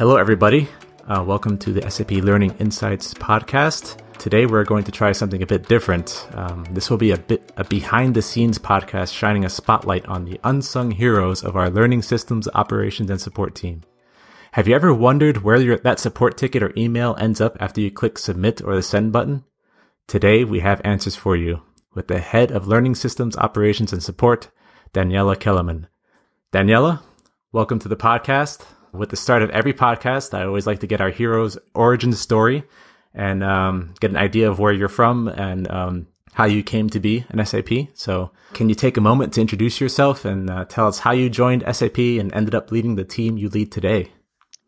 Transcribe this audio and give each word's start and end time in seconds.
Hello, 0.00 0.16
everybody. 0.16 0.66
Uh, 1.06 1.22
welcome 1.22 1.58
to 1.58 1.74
the 1.74 1.90
SAP 1.90 2.12
Learning 2.12 2.56
Insights 2.58 3.12
podcast. 3.12 3.98
Today, 4.18 4.46
we're 4.46 4.64
going 4.64 4.84
to 4.84 4.90
try 4.90 5.12
something 5.12 5.42
a 5.42 5.46
bit 5.46 5.68
different. 5.68 6.26
Um, 6.32 6.64
this 6.70 6.88
will 6.88 6.96
be 6.96 7.10
a 7.10 7.18
bit 7.18 7.52
a 7.58 7.64
behind 7.64 8.14
the 8.14 8.22
scenes 8.22 8.58
podcast 8.58 9.12
shining 9.12 9.44
a 9.44 9.50
spotlight 9.50 10.06
on 10.06 10.24
the 10.24 10.40
unsung 10.42 10.90
heroes 10.90 11.44
of 11.44 11.54
our 11.54 11.68
learning 11.68 12.00
systems 12.00 12.48
operations 12.54 13.10
and 13.10 13.20
support 13.20 13.54
team. 13.54 13.82
Have 14.52 14.66
you 14.66 14.74
ever 14.74 14.94
wondered 14.94 15.42
where 15.42 15.58
your, 15.58 15.76
that 15.76 16.00
support 16.00 16.38
ticket 16.38 16.62
or 16.62 16.72
email 16.78 17.14
ends 17.20 17.38
up 17.38 17.58
after 17.60 17.82
you 17.82 17.90
click 17.90 18.16
submit 18.16 18.62
or 18.62 18.74
the 18.74 18.82
send 18.82 19.12
button? 19.12 19.44
Today, 20.06 20.44
we 20.44 20.60
have 20.60 20.80
answers 20.82 21.14
for 21.14 21.36
you 21.36 21.60
with 21.92 22.08
the 22.08 22.20
head 22.20 22.50
of 22.50 22.66
learning 22.66 22.94
systems 22.94 23.36
operations 23.36 23.92
and 23.92 24.02
support, 24.02 24.48
Daniela 24.94 25.38
Kellerman. 25.38 25.88
Daniela, 26.54 27.02
welcome 27.52 27.78
to 27.78 27.88
the 27.88 27.96
podcast. 27.96 28.64
With 28.92 29.10
the 29.10 29.16
start 29.16 29.42
of 29.42 29.50
every 29.50 29.72
podcast, 29.72 30.36
I 30.36 30.44
always 30.44 30.66
like 30.66 30.80
to 30.80 30.86
get 30.86 31.00
our 31.00 31.10
hero's 31.10 31.56
origin 31.74 32.12
story 32.12 32.64
and 33.14 33.44
um, 33.44 33.94
get 34.00 34.10
an 34.10 34.16
idea 34.16 34.50
of 34.50 34.58
where 34.58 34.72
you're 34.72 34.88
from 34.88 35.28
and 35.28 35.70
um, 35.70 36.06
how 36.32 36.44
you 36.44 36.62
came 36.62 36.90
to 36.90 37.00
be 37.00 37.24
an 37.28 37.44
SAP. 37.44 37.68
So, 37.94 38.32
can 38.52 38.68
you 38.68 38.74
take 38.74 38.96
a 38.96 39.00
moment 39.00 39.34
to 39.34 39.40
introduce 39.40 39.80
yourself 39.80 40.24
and 40.24 40.50
uh, 40.50 40.64
tell 40.64 40.88
us 40.88 40.98
how 40.98 41.12
you 41.12 41.30
joined 41.30 41.64
SAP 41.72 41.98
and 41.98 42.34
ended 42.34 42.54
up 42.54 42.72
leading 42.72 42.96
the 42.96 43.04
team 43.04 43.38
you 43.38 43.48
lead 43.48 43.70
today? 43.70 44.10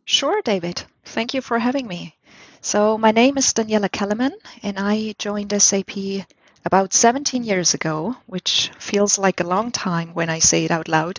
Sure, 0.05 0.41
David. 0.43 0.84
Thank 1.05 1.34
you 1.34 1.41
for 1.41 1.59
having 1.59 1.87
me. 1.87 2.17
So, 2.61 2.97
my 2.98 3.11
name 3.11 3.39
is 3.39 3.53
Daniela 3.53 3.91
Kellerman, 3.91 4.34
and 4.62 4.79
I 4.79 5.15
joined 5.19 5.53
SAP 5.61 6.27
about 6.65 6.93
17 6.93 7.42
years 7.42 7.75
ago, 7.75 8.17
which 8.27 8.70
feels 8.79 9.19
like 9.19 9.41
a 9.41 9.47
long 9.47 9.73
time 9.73 10.14
when 10.14 10.31
I 10.31 10.39
say 10.39 10.64
it 10.64 10.70
out 10.70 10.86
loud. 10.86 11.19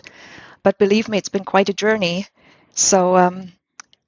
But 0.62 0.78
believe 0.78 1.08
me, 1.08 1.18
it's 1.18 1.28
been 1.28 1.44
quite 1.44 1.68
a 1.68 1.74
journey. 1.74 2.26
So, 2.76 3.16
um, 3.16 3.52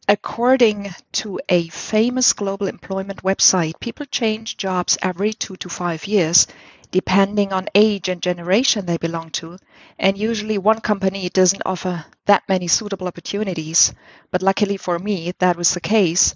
According 0.09 0.95
to 1.13 1.41
a 1.49 1.69
famous 1.69 2.33
global 2.33 2.69
employment 2.69 3.23
website, 3.23 3.81
people 3.81 4.07
change 4.07 4.57
jobs 4.57 4.99
every 5.03 5.33
two 5.35 5.57
to 5.59 5.69
five 5.69 6.07
years, 6.07 6.47
depending 6.91 7.53
on 7.53 7.69
age 7.75 8.09
and 8.09 8.23
generation 8.23 8.87
they 8.87 8.99
belong 8.99 9.31
to. 9.33 9.59
And 9.99 10.19
usually, 10.19 10.59
one 10.59 10.81
company 10.81 11.29
doesn't 11.31 11.63
offer 11.67 12.07
that 12.27 12.45
many 12.49 12.69
suitable 12.69 13.09
opportunities. 13.09 13.95
But 14.31 14.43
luckily 14.43 14.77
for 14.79 14.99
me, 14.99 15.33
that 15.39 15.57
was 15.57 15.73
the 15.75 15.81
case. 15.81 16.35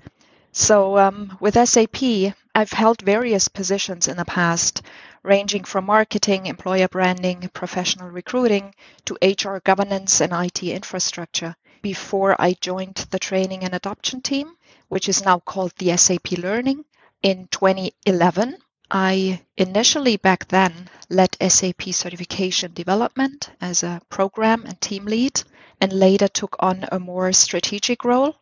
So, 0.52 0.96
um, 0.98 1.36
with 1.40 1.56
SAP, 1.56 2.34
I've 2.54 2.72
held 2.72 3.02
various 3.02 3.48
positions 3.48 4.06
in 4.08 4.16
the 4.16 4.24
past, 4.24 4.82
ranging 5.22 5.64
from 5.64 5.86
marketing, 5.86 6.46
employer 6.46 6.88
branding, 6.88 7.48
professional 7.52 8.08
recruiting, 8.08 8.74
to 9.04 9.18
HR 9.22 9.58
governance 9.58 10.20
and 10.20 10.32
IT 10.32 10.62
infrastructure 10.62 11.54
before 11.82 12.36
I 12.40 12.54
joined 12.60 13.06
the 13.10 13.18
training 13.18 13.64
and 13.64 13.74
adoption 13.74 14.20
team, 14.20 14.56
which 14.88 15.08
is 15.08 15.24
now 15.24 15.38
called 15.38 15.72
the 15.76 15.96
SAP 15.96 16.32
Learning. 16.32 16.84
In 17.22 17.48
2011, 17.48 18.56
I 18.90 19.42
initially 19.56 20.16
back 20.16 20.48
then 20.48 20.88
led 21.08 21.36
SAP 21.40 21.82
certification 21.92 22.72
development 22.72 23.50
as 23.60 23.82
a 23.82 24.00
program 24.08 24.64
and 24.66 24.80
team 24.80 25.04
lead, 25.04 25.42
and 25.80 25.92
later 25.92 26.28
took 26.28 26.56
on 26.58 26.86
a 26.90 26.98
more 26.98 27.32
strategic 27.32 28.04
role. 28.04 28.36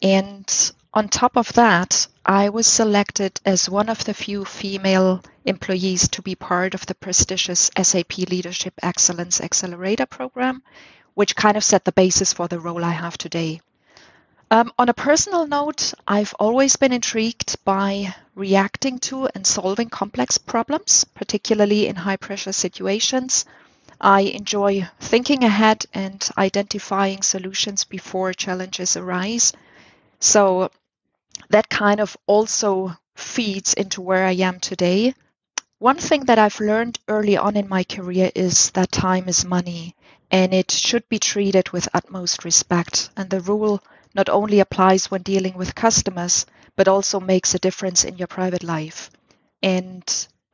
And 0.00 0.72
on 0.94 1.08
top 1.08 1.36
of 1.36 1.52
that, 1.54 2.06
I 2.24 2.50
was 2.50 2.66
selected 2.66 3.40
as 3.46 3.68
one 3.68 3.88
of 3.88 4.04
the 4.04 4.12
few 4.14 4.44
female 4.44 5.22
employees 5.44 6.08
to 6.10 6.22
be 6.22 6.34
part 6.34 6.74
of 6.74 6.84
the 6.84 6.94
prestigious 6.94 7.70
SAP 7.80 8.18
Leadership 8.18 8.74
Excellence 8.82 9.40
Accelerator 9.40 10.06
program, 10.06 10.62
which 11.14 11.34
kind 11.34 11.56
of 11.56 11.64
set 11.64 11.84
the 11.84 11.92
basis 11.92 12.32
for 12.32 12.46
the 12.46 12.60
role 12.60 12.84
I 12.84 12.90
have 12.90 13.16
today. 13.16 13.60
Um, 14.50 14.70
on 14.78 14.90
a 14.90 14.94
personal 14.94 15.46
note, 15.46 15.94
I've 16.06 16.34
always 16.38 16.76
been 16.76 16.92
intrigued 16.92 17.64
by 17.64 18.14
reacting 18.34 18.98
to 18.98 19.30
and 19.34 19.46
solving 19.46 19.88
complex 19.88 20.36
problems, 20.36 21.04
particularly 21.04 21.86
in 21.86 21.96
high 21.96 22.18
pressure 22.18 22.52
situations. 22.52 23.46
I 23.98 24.20
enjoy 24.20 24.88
thinking 25.00 25.42
ahead 25.42 25.86
and 25.94 26.28
identifying 26.36 27.22
solutions 27.22 27.84
before 27.84 28.34
challenges 28.34 28.94
arise. 28.94 29.54
So 30.20 30.70
that 31.50 31.68
kind 31.68 32.00
of 32.00 32.16
also 32.26 32.96
feeds 33.16 33.74
into 33.74 34.00
where 34.00 34.26
I 34.26 34.32
am 34.32 34.60
today. 34.60 35.14
One 35.80 35.98
thing 35.98 36.24
that 36.26 36.38
I've 36.38 36.60
learned 36.60 36.98
early 37.08 37.36
on 37.36 37.56
in 37.56 37.68
my 37.68 37.84
career 37.84 38.30
is 38.34 38.70
that 38.70 38.90
time 38.92 39.28
is 39.28 39.44
money 39.44 39.94
and 40.30 40.54
it 40.54 40.70
should 40.70 41.08
be 41.10 41.18
treated 41.18 41.70
with 41.70 41.88
utmost 41.94 42.44
respect. 42.44 43.10
And 43.16 43.28
the 43.30 43.40
rule 43.40 43.82
not 44.14 44.28
only 44.30 44.60
applies 44.60 45.10
when 45.10 45.22
dealing 45.22 45.54
with 45.54 45.74
customers, 45.74 46.46
but 46.76 46.88
also 46.88 47.20
makes 47.20 47.54
a 47.54 47.58
difference 47.58 48.04
in 48.04 48.16
your 48.18 48.28
private 48.28 48.62
life. 48.64 49.10
And 49.62 50.04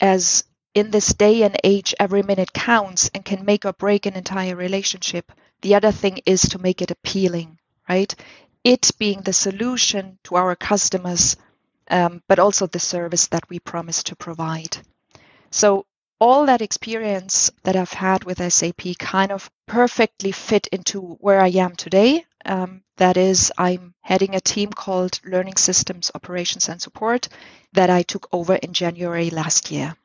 as 0.01 0.45
in 0.75 0.91
this 0.91 1.15
day 1.15 1.43
and 1.43 1.57
age, 1.65 1.95
every 2.01 2.23
minute 2.23 2.53
counts 2.53 3.11
and 3.15 3.25
can 3.25 3.45
make 3.45 3.65
or 3.65 3.73
break 3.73 4.07
an 4.07 4.15
entire 4.15 4.57
relationship, 4.57 5.31
the 5.63 5.75
other 5.75 5.93
thing 5.93 6.21
is 6.27 6.43
to 6.49 6.59
make 6.59 6.83
it 6.83 6.91
appealing, 6.91 7.59
right? 7.89 8.15
It 8.65 8.91
being 8.99 9.23
the 9.23 9.33
solution 9.33 10.19
to 10.25 10.37
our 10.37 10.57
customers, 10.57 11.37
um, 11.91 12.23
but 12.29 12.39
also 12.39 12.67
the 12.67 12.79
service 12.79 13.29
that 13.29 13.49
we 13.49 13.59
promise 13.59 14.03
to 14.05 14.17
provide. 14.17 14.77
So 15.51 15.87
all 16.21 16.47
that 16.47 16.63
experience 16.63 17.51
that 17.63 17.77
I've 17.77 17.93
had 17.93 18.25
with 18.25 18.53
SAP 18.53 18.99
kind 18.99 19.33
of 19.33 19.51
perfectly 19.67 20.33
fit 20.33 20.67
into 20.69 21.01
where 21.21 21.41
I 21.41 21.49
am 21.49 21.77
today. 21.77 22.25
Um, 22.45 22.83
that 22.97 23.17
is, 23.17 23.53
I'm 23.57 23.95
heading 24.01 24.35
a 24.35 24.41
team 24.41 24.71
called 24.71 25.21
Learning 25.25 25.57
Systems 25.57 26.11
Operations 26.15 26.69
and 26.69 26.83
Support 26.83 27.29
that 27.73 27.91
I 27.91 28.03
took 28.03 28.29
over 28.33 28.55
in 28.55 28.73
January 28.73 29.31
last 29.31 29.71
year. 29.71 29.97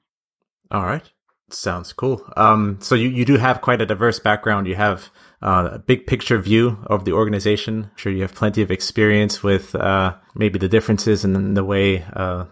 All 0.69 0.83
right. 0.83 1.03
Sounds 1.49 1.93
cool. 1.93 2.23
Um, 2.35 2.79
so 2.81 2.95
you, 2.95 3.09
you 3.09 3.25
do 3.25 3.37
have 3.37 3.61
quite 3.61 3.81
a 3.81 3.85
diverse 3.85 4.19
background. 4.19 4.67
You 4.67 4.75
have 4.75 5.09
uh, 5.43 5.71
a 5.73 5.79
big 5.79 6.07
picture 6.07 6.39
view 6.39 6.77
of 6.87 7.03
the 7.03 7.11
organization. 7.11 7.89
I'm 7.91 7.97
sure 7.97 8.11
you 8.11 8.21
have 8.21 8.33
plenty 8.33 8.61
of 8.61 8.71
experience 8.71 9.43
with 9.43 9.75
uh, 9.75 10.15
maybe 10.35 10.57
the 10.57 10.69
differences 10.69 11.25
in 11.25 11.53
the 11.53 11.63
way 11.63 12.05
uh, 12.13 12.45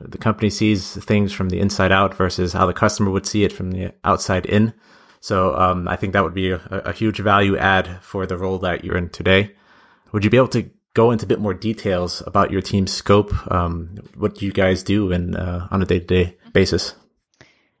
the 0.00 0.18
company 0.18 0.50
sees 0.50 0.94
things 1.04 1.32
from 1.32 1.48
the 1.48 1.58
inside 1.58 1.90
out 1.90 2.14
versus 2.14 2.52
how 2.52 2.66
the 2.66 2.74
customer 2.74 3.10
would 3.10 3.26
see 3.26 3.44
it 3.44 3.52
from 3.52 3.70
the 3.70 3.92
outside 4.04 4.46
in. 4.46 4.74
So 5.20 5.56
um, 5.56 5.88
I 5.88 5.96
think 5.96 6.12
that 6.12 6.22
would 6.22 6.34
be 6.34 6.50
a, 6.50 6.60
a, 6.70 6.92
huge 6.92 7.18
value 7.18 7.56
add 7.56 8.02
for 8.02 8.26
the 8.26 8.36
role 8.36 8.58
that 8.58 8.84
you're 8.84 8.98
in 8.98 9.08
today. 9.08 9.54
Would 10.12 10.22
you 10.22 10.30
be 10.30 10.36
able 10.36 10.48
to 10.48 10.68
go 10.92 11.10
into 11.10 11.24
a 11.24 11.28
bit 11.28 11.40
more 11.40 11.54
details 11.54 12.22
about 12.26 12.50
your 12.50 12.60
team's 12.60 12.92
scope, 12.92 13.32
um, 13.50 13.96
what 14.16 14.42
you 14.42 14.52
guys 14.52 14.82
do 14.82 15.10
in, 15.12 15.34
uh, 15.34 15.66
on 15.70 15.80
a 15.80 15.86
day 15.86 16.00
to 16.00 16.06
day 16.06 16.36
basis? 16.52 16.94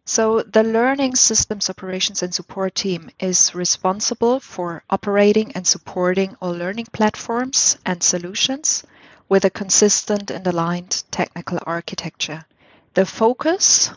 So 0.06 0.42
the 0.42 0.62
Learning 0.62 1.16
Systems 1.16 1.70
Operations 1.70 2.22
and 2.22 2.34
Support 2.34 2.74
team 2.74 3.10
is 3.18 3.54
responsible 3.54 4.38
for 4.38 4.84
operating 4.90 5.52
and 5.52 5.66
supporting 5.66 6.36
all 6.42 6.52
learning 6.52 6.88
platforms 6.92 7.78
and 7.86 8.02
solutions 8.02 8.84
with 9.30 9.46
a 9.46 9.50
consistent 9.50 10.30
and 10.30 10.46
aligned 10.46 11.04
technical 11.10 11.58
architecture. 11.64 12.44
The 12.92 13.06
focus 13.06 13.90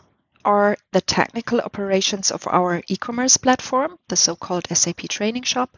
are 0.46 0.78
the 0.92 1.02
technical 1.02 1.60
operations 1.60 2.30
of 2.30 2.46
our 2.46 2.82
e-commerce 2.88 3.36
platform, 3.36 3.98
the 4.08 4.16
so-called 4.16 4.66
SAP 4.72 5.08
Training 5.10 5.42
Shop, 5.42 5.76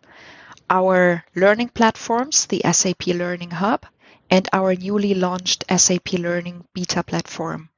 our 0.71 1.25
learning 1.35 1.71
platforms, 1.71 2.47
the 2.47 2.63
SAP 2.71 3.09
Learning 3.09 3.51
Hub, 3.51 3.85
and 4.31 4.49
our 4.53 4.77
newly 4.77 5.15
launched 5.15 5.65
SAP 5.77 6.13
Learning 6.13 6.65
Beta 6.73 7.03
platform. 7.03 7.69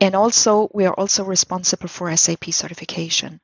And 0.00 0.14
also, 0.14 0.68
we 0.74 0.84
are 0.84 0.94
also 0.94 1.24
responsible 1.24 1.88
for 1.88 2.14
SAP 2.16 2.52
certification. 2.52 3.40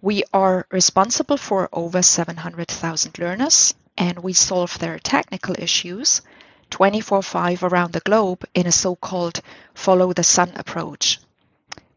We 0.00 0.22
are 0.32 0.66
responsible 0.70 1.36
for 1.36 1.68
over 1.72 2.02
700,000 2.02 3.18
learners, 3.18 3.74
and 3.98 4.20
we 4.20 4.32
solve 4.32 4.78
their 4.78 4.98
technical 4.98 5.54
issues 5.58 6.22
24 6.70 7.22
5 7.22 7.64
around 7.64 7.92
the 7.92 8.00
globe 8.00 8.44
in 8.54 8.66
a 8.66 8.72
so 8.72 8.94
called 8.94 9.40
follow 9.74 10.12
the 10.12 10.22
sun 10.22 10.52
approach. 10.54 11.18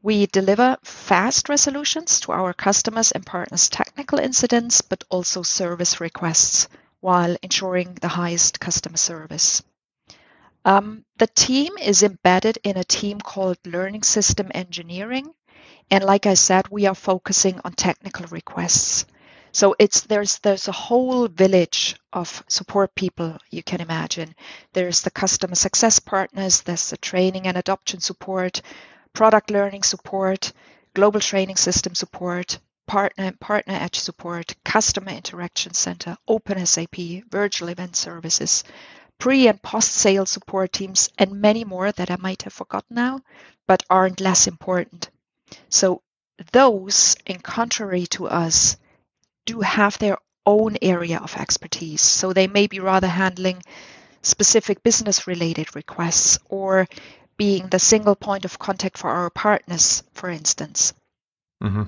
We 0.01 0.25
deliver 0.25 0.78
fast 0.84 1.48
resolutions 1.48 2.19
to 2.22 2.34
our 2.34 2.54
customers 2.54 3.12
and 3.12 3.25
partners' 3.25 3.69
technical 3.69 4.19
incidents, 4.19 4.81
but 4.81 5.04
also 5.10 5.44
service 5.44 6.01
requests 6.01 6.68
while 7.00 7.38
ensuring 7.42 7.94
the 8.01 8.10
highest 8.10 8.60
customer 8.60 8.98
service. 8.98 9.62
Um, 10.65 11.04
the 11.18 11.27
team 11.27 11.77
is 11.77 12.04
embedded 12.04 12.57
in 12.63 12.77
a 12.77 12.83
team 12.83 13.19
called 13.19 13.57
Learning 13.65 14.04
System 14.04 14.50
Engineering. 14.54 15.33
And 15.92 16.04
like 16.04 16.25
I 16.25 16.36
said, 16.36 16.69
we 16.69 16.86
are 16.86 16.95
focusing 16.95 17.60
on 17.63 17.74
technical 17.74 18.25
requests. 18.27 19.06
So 19.51 19.75
it's 19.77 20.01
there's 20.01 20.39
there's 20.39 20.68
a 20.68 20.71
whole 20.71 21.27
village 21.27 21.95
of 22.12 22.44
support 22.48 22.95
people 22.95 23.38
you 23.51 23.62
can 23.62 23.81
imagine. 23.81 24.33
There's 24.74 25.01
the 25.01 25.12
customer 25.12 25.54
success 25.54 26.00
partners, 26.00 26.62
there's 26.62 26.89
the 26.89 26.98
training 26.98 27.45
and 27.45 27.56
adoption 27.56 28.00
support, 28.00 28.62
product 29.13 29.51
learning 29.51 29.83
support, 29.83 30.54
global 30.95 31.19
training 31.19 31.57
system 31.57 31.94
support, 31.94 32.57
partner 32.88 33.31
partner 33.39 33.75
edge 33.75 34.00
support, 34.00 34.56
customer 34.66 35.12
interaction 35.12 35.74
center, 35.75 36.18
open 36.27 36.66
SAP, 36.66 36.95
virtual 37.30 37.69
event 37.69 37.95
services, 37.95 38.63
pre 39.24 39.48
and 39.48 39.62
post 39.62 39.94
sale 39.94 40.25
support 40.25 40.74
teams, 40.74 41.10
and 41.18 41.40
many 41.40 41.64
more 41.64 41.90
that 41.90 42.12
I 42.12 42.18
might 42.18 42.42
have 42.42 42.52
forgotten 42.52 42.98
now, 42.98 43.22
but 43.66 43.81
aren't 43.90 44.20
less 44.20 44.48
important. 44.48 45.10
So 45.70 46.02
those, 46.52 47.16
in 47.25 47.40
contrary 47.40 48.06
to 48.08 48.28
us, 48.28 48.75
do 49.46 49.62
have 49.62 49.98
their 49.98 50.18
own 50.46 50.75
area 50.81 51.20
of 51.20 51.38
expertise. 51.38 52.02
So 52.02 52.34
they 52.34 52.48
may 52.48 52.68
be 52.68 52.81
rather 52.81 53.08
handling 53.08 53.64
specific 54.24 54.84
business 54.84 55.26
related 55.26 55.74
requests 55.74 56.38
or 56.50 56.90
being 57.38 57.69
the 57.69 57.80
single 57.80 58.18
point 58.18 58.44
of 58.44 58.60
contact 58.60 58.98
for 58.98 59.10
our 59.10 59.30
partners, 59.30 60.04
for 60.12 60.30
instance. 60.30 60.92
Mm-hmm. 61.64 61.84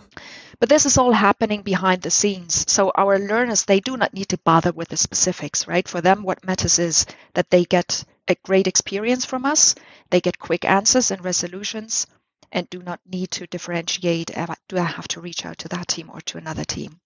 But 0.59 0.69
this 0.69 0.85
is 0.85 0.97
all 0.97 1.11
happening 1.11 1.61
behind 1.61 2.01
the 2.01 2.11
scenes. 2.11 2.69
So 2.71 2.91
our 2.95 3.19
learners, 3.19 3.65
they 3.65 3.79
do 3.79 3.97
not 3.97 4.13
need 4.13 4.29
to 4.29 4.37
bother 4.37 4.71
with 4.71 4.89
the 4.89 4.97
specifics, 4.97 5.67
right? 5.67 5.87
For 5.87 6.01
them, 6.01 6.23
what 6.23 6.45
matters 6.45 6.79
is 6.79 7.05
that 7.33 7.49
they 7.49 7.65
get 7.65 8.03
a 8.27 8.35
great 8.43 8.67
experience 8.67 9.25
from 9.25 9.45
us, 9.45 9.75
they 10.09 10.21
get 10.21 10.39
quick 10.39 10.65
answers 10.65 11.11
and 11.11 11.23
resolutions, 11.23 12.07
and 12.51 12.69
do 12.69 12.81
not 12.81 12.99
need 13.05 13.31
to 13.31 13.47
differentiate 13.47 14.31
do 14.67 14.77
I 14.77 14.83
have 14.83 15.07
to 15.09 15.21
reach 15.21 15.45
out 15.45 15.59
to 15.59 15.67
that 15.69 15.87
team 15.87 16.09
or 16.11 16.21
to 16.21 16.37
another 16.37 16.63
team. 16.63 16.99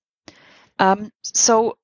Um, 0.77 1.11
so, 1.23 1.77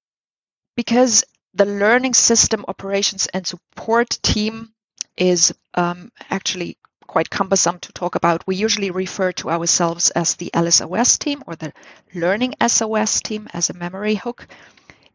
because 0.77 1.23
the 1.53 1.65
learning 1.65 2.13
system 2.13 2.65
operations 2.67 3.27
and 3.27 3.45
support 3.45 4.09
team 4.21 4.73
is 5.17 5.53
um, 5.73 6.11
actually 6.29 6.77
quite 7.07 7.29
cumbersome 7.29 7.79
to 7.79 7.91
talk 7.93 8.15
about. 8.15 8.45
We 8.47 8.55
usually 8.55 8.91
refer 8.91 9.31
to 9.33 9.49
ourselves 9.49 10.09
as 10.11 10.35
the 10.35 10.51
LSOS 10.53 11.17
team 11.19 11.43
or 11.47 11.55
the 11.55 11.73
Learning 12.13 12.53
SOS 12.65 13.21
team 13.21 13.47
as 13.53 13.69
a 13.69 13.73
memory 13.73 14.15
hook. 14.15 14.47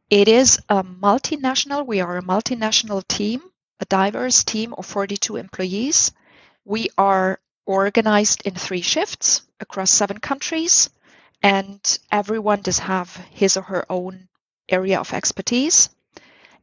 It 0.08 0.28
is 0.28 0.58
a 0.68 0.82
multinational, 0.82 1.86
we 1.86 2.00
are 2.00 2.16
a 2.16 2.22
multinational 2.22 3.06
team, 3.06 3.42
a 3.80 3.84
diverse 3.84 4.44
team 4.44 4.74
of 4.74 4.86
42 4.86 5.36
employees. 5.36 6.12
We 6.64 6.88
are 6.98 7.40
organized 7.66 8.42
in 8.44 8.54
three 8.54 8.82
shifts 8.82 9.42
across 9.60 9.90
seven 9.90 10.18
countries, 10.18 10.90
and 11.42 11.80
everyone 12.10 12.62
does 12.62 12.80
have 12.80 13.14
his 13.30 13.56
or 13.56 13.62
her 13.62 13.84
own 13.88 14.28
area 14.68 14.98
of 15.00 15.12
expertise. 15.12 15.90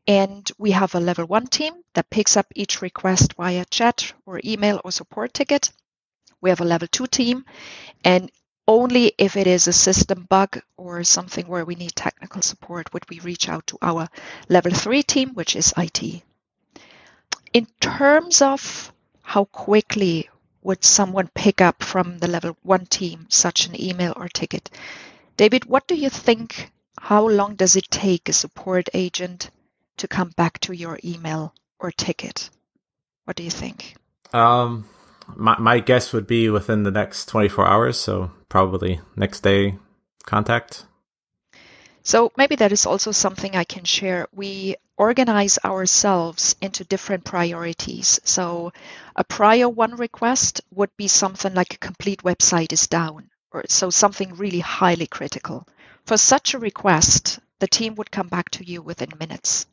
And 0.08 0.50
we 0.58 0.72
have 0.72 0.96
a 0.96 1.02
level 1.02 1.26
one 1.26 1.48
team 1.48 1.74
that 1.94 2.10
picks 2.10 2.38
up 2.38 2.48
each 2.56 2.82
request 2.82 3.34
via 3.34 3.66
chat 3.66 4.14
or 4.26 4.40
email 4.44 4.80
or 4.86 4.92
support 4.92 5.34
ticket. 5.34 5.72
We 6.40 6.50
have 6.50 6.62
a 6.62 6.66
level 6.66 6.88
two 6.88 7.08
team, 7.08 7.44
and 8.06 8.32
only 8.68 9.14
if 9.18 9.36
it 9.38 9.48
is 9.48 9.68
a 9.68 9.74
system 9.74 10.26
bug 10.30 10.62
or 10.78 11.04
something 11.04 11.48
where 11.48 11.66
we 11.66 11.76
need 11.76 11.96
technical 11.96 12.42
support 12.42 12.94
would 12.94 13.10
we 13.10 13.20
reach 13.20 13.50
out 13.50 13.68
to 13.68 13.78
our 13.82 14.08
level 14.50 14.72
three 14.72 15.04
team, 15.04 15.34
which 15.34 15.56
is 15.56 15.74
IT. 15.78 16.22
In 17.54 17.66
terms 17.80 18.42
of 18.42 18.94
how 19.22 19.46
quickly 19.46 20.30
would 20.62 20.84
someone 20.84 21.30
pick 21.34 21.62
up 21.62 21.82
from 21.82 22.18
the 22.20 22.28
level 22.28 22.58
one 22.62 22.86
team 22.86 23.26
such 23.30 23.68
an 23.68 23.82
email 23.82 24.14
or 24.16 24.28
ticket? 24.28 24.70
David, 25.38 25.66
what 25.66 25.88
do 25.88 25.96
you 25.96 26.10
think? 26.10 26.72
How 27.00 27.28
long 27.28 27.56
does 27.56 27.76
it 27.76 27.90
take 27.90 28.28
a 28.28 28.34
support 28.34 28.90
agent 28.94 29.50
to 29.98 30.08
come 30.08 30.30
back 30.36 30.60
to 30.60 30.74
your 30.74 31.00
email 31.04 31.54
or 31.80 31.92
ticket. 31.92 32.50
What 33.26 33.36
do 33.36 33.44
you 33.44 33.52
think? 33.52 33.96
Um, 34.34 34.88
my 35.36 35.58
my 35.60 35.80
guess 35.80 36.14
would 36.14 36.28
be 36.28 36.50
within 36.50 36.84
the 36.84 36.92
next 36.92 37.28
24 37.28 37.68
hours, 37.68 37.98
so 37.98 38.32
probably 38.50 39.02
next 39.16 39.42
day 39.42 39.78
contact. 40.26 40.86
So 42.04 42.32
maybe 42.38 42.56
that 42.56 42.72
is 42.72 42.86
also 42.86 43.12
something 43.12 43.56
I 43.56 43.66
can 43.66 43.84
share. 43.84 44.28
We 44.32 44.78
organize 44.98 45.60
ourselves 45.66 46.56
into 46.62 46.86
different 46.86 47.26
priorities. 47.26 48.20
So 48.24 48.72
a 49.16 49.26
prior 49.26 49.68
one 49.68 49.98
request 49.98 50.62
would 50.72 50.96
be 50.96 51.10
something 51.10 51.54
like 51.54 51.74
a 51.74 51.80
complete 51.80 52.24
website 52.24 52.72
is 52.72 52.88
down, 52.88 53.30
or 53.52 53.66
so 53.68 53.90
something 53.90 54.36
really 54.36 54.62
highly 54.62 55.08
critical. 55.08 55.68
For 56.06 56.18
such 56.18 56.54
a 56.54 56.60
request, 56.60 57.40
the 57.60 57.68
team 57.68 57.96
would 57.96 58.10
come 58.10 58.30
back 58.30 58.50
to 58.52 58.64
you 58.64 58.82
within 58.82 59.12
minutes. 59.20 59.66